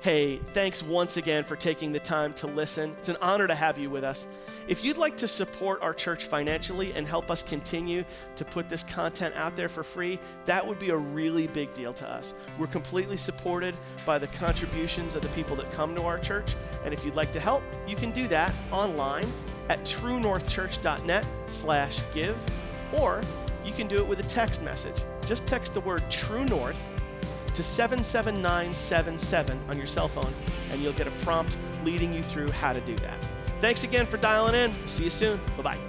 Hey, 0.01 0.37
thanks 0.53 0.81
once 0.81 1.17
again 1.17 1.43
for 1.43 1.57
taking 1.57 1.91
the 1.91 1.99
time 1.99 2.31
to 2.35 2.47
listen. 2.47 2.91
It's 2.99 3.09
an 3.09 3.17
honor 3.21 3.47
to 3.47 3.53
have 3.55 3.77
you 3.77 3.89
with 3.89 4.05
us. 4.05 4.27
If 4.69 4.81
you'd 4.81 4.97
like 4.97 5.17
to 5.17 5.27
support 5.27 5.81
our 5.81 5.93
church 5.93 6.23
financially 6.23 6.93
and 6.93 7.05
help 7.05 7.29
us 7.29 7.43
continue 7.43 8.05
to 8.37 8.45
put 8.45 8.69
this 8.69 8.81
content 8.81 9.35
out 9.35 9.57
there 9.57 9.67
for 9.67 9.83
free, 9.83 10.17
that 10.45 10.65
would 10.65 10.79
be 10.79 10.91
a 10.91 10.97
really 10.97 11.47
big 11.47 11.73
deal 11.73 11.91
to 11.95 12.09
us. 12.09 12.35
We're 12.57 12.67
completely 12.67 13.17
supported 13.17 13.75
by 14.05 14.19
the 14.19 14.27
contributions 14.27 15.15
of 15.15 15.21
the 15.21 15.27
people 15.29 15.57
that 15.57 15.69
come 15.73 15.93
to 15.97 16.03
our 16.03 16.17
church, 16.17 16.55
and 16.85 16.93
if 16.93 17.03
you'd 17.03 17.15
like 17.15 17.33
to 17.33 17.41
help, 17.41 17.61
you 17.85 17.97
can 17.97 18.11
do 18.11 18.25
that 18.29 18.53
online 18.71 19.29
at 19.67 19.81
truenorthchurch.net 19.81 21.25
slash 21.47 21.99
give, 22.13 22.37
or 22.93 23.21
you 23.65 23.73
can 23.73 23.89
do 23.89 23.97
it 23.97 24.07
with 24.07 24.21
a 24.21 24.29
text 24.29 24.63
message. 24.63 24.95
Just 25.25 25.45
text 25.45 25.73
the 25.73 25.81
word 25.81 26.03
True 26.09 26.45
North 26.45 26.87
to 27.53 27.63
77977 27.63 29.59
on 29.69 29.77
your 29.77 29.87
cell 29.87 30.07
phone, 30.07 30.33
and 30.71 30.81
you'll 30.81 30.93
get 30.93 31.07
a 31.07 31.11
prompt 31.23 31.57
leading 31.83 32.13
you 32.13 32.23
through 32.23 32.49
how 32.51 32.73
to 32.73 32.81
do 32.81 32.95
that. 32.97 33.17
Thanks 33.61 33.83
again 33.83 34.05
for 34.05 34.17
dialing 34.17 34.55
in. 34.55 34.73
See 34.87 35.05
you 35.05 35.09
soon. 35.09 35.39
Bye 35.57 35.63
bye. 35.63 35.88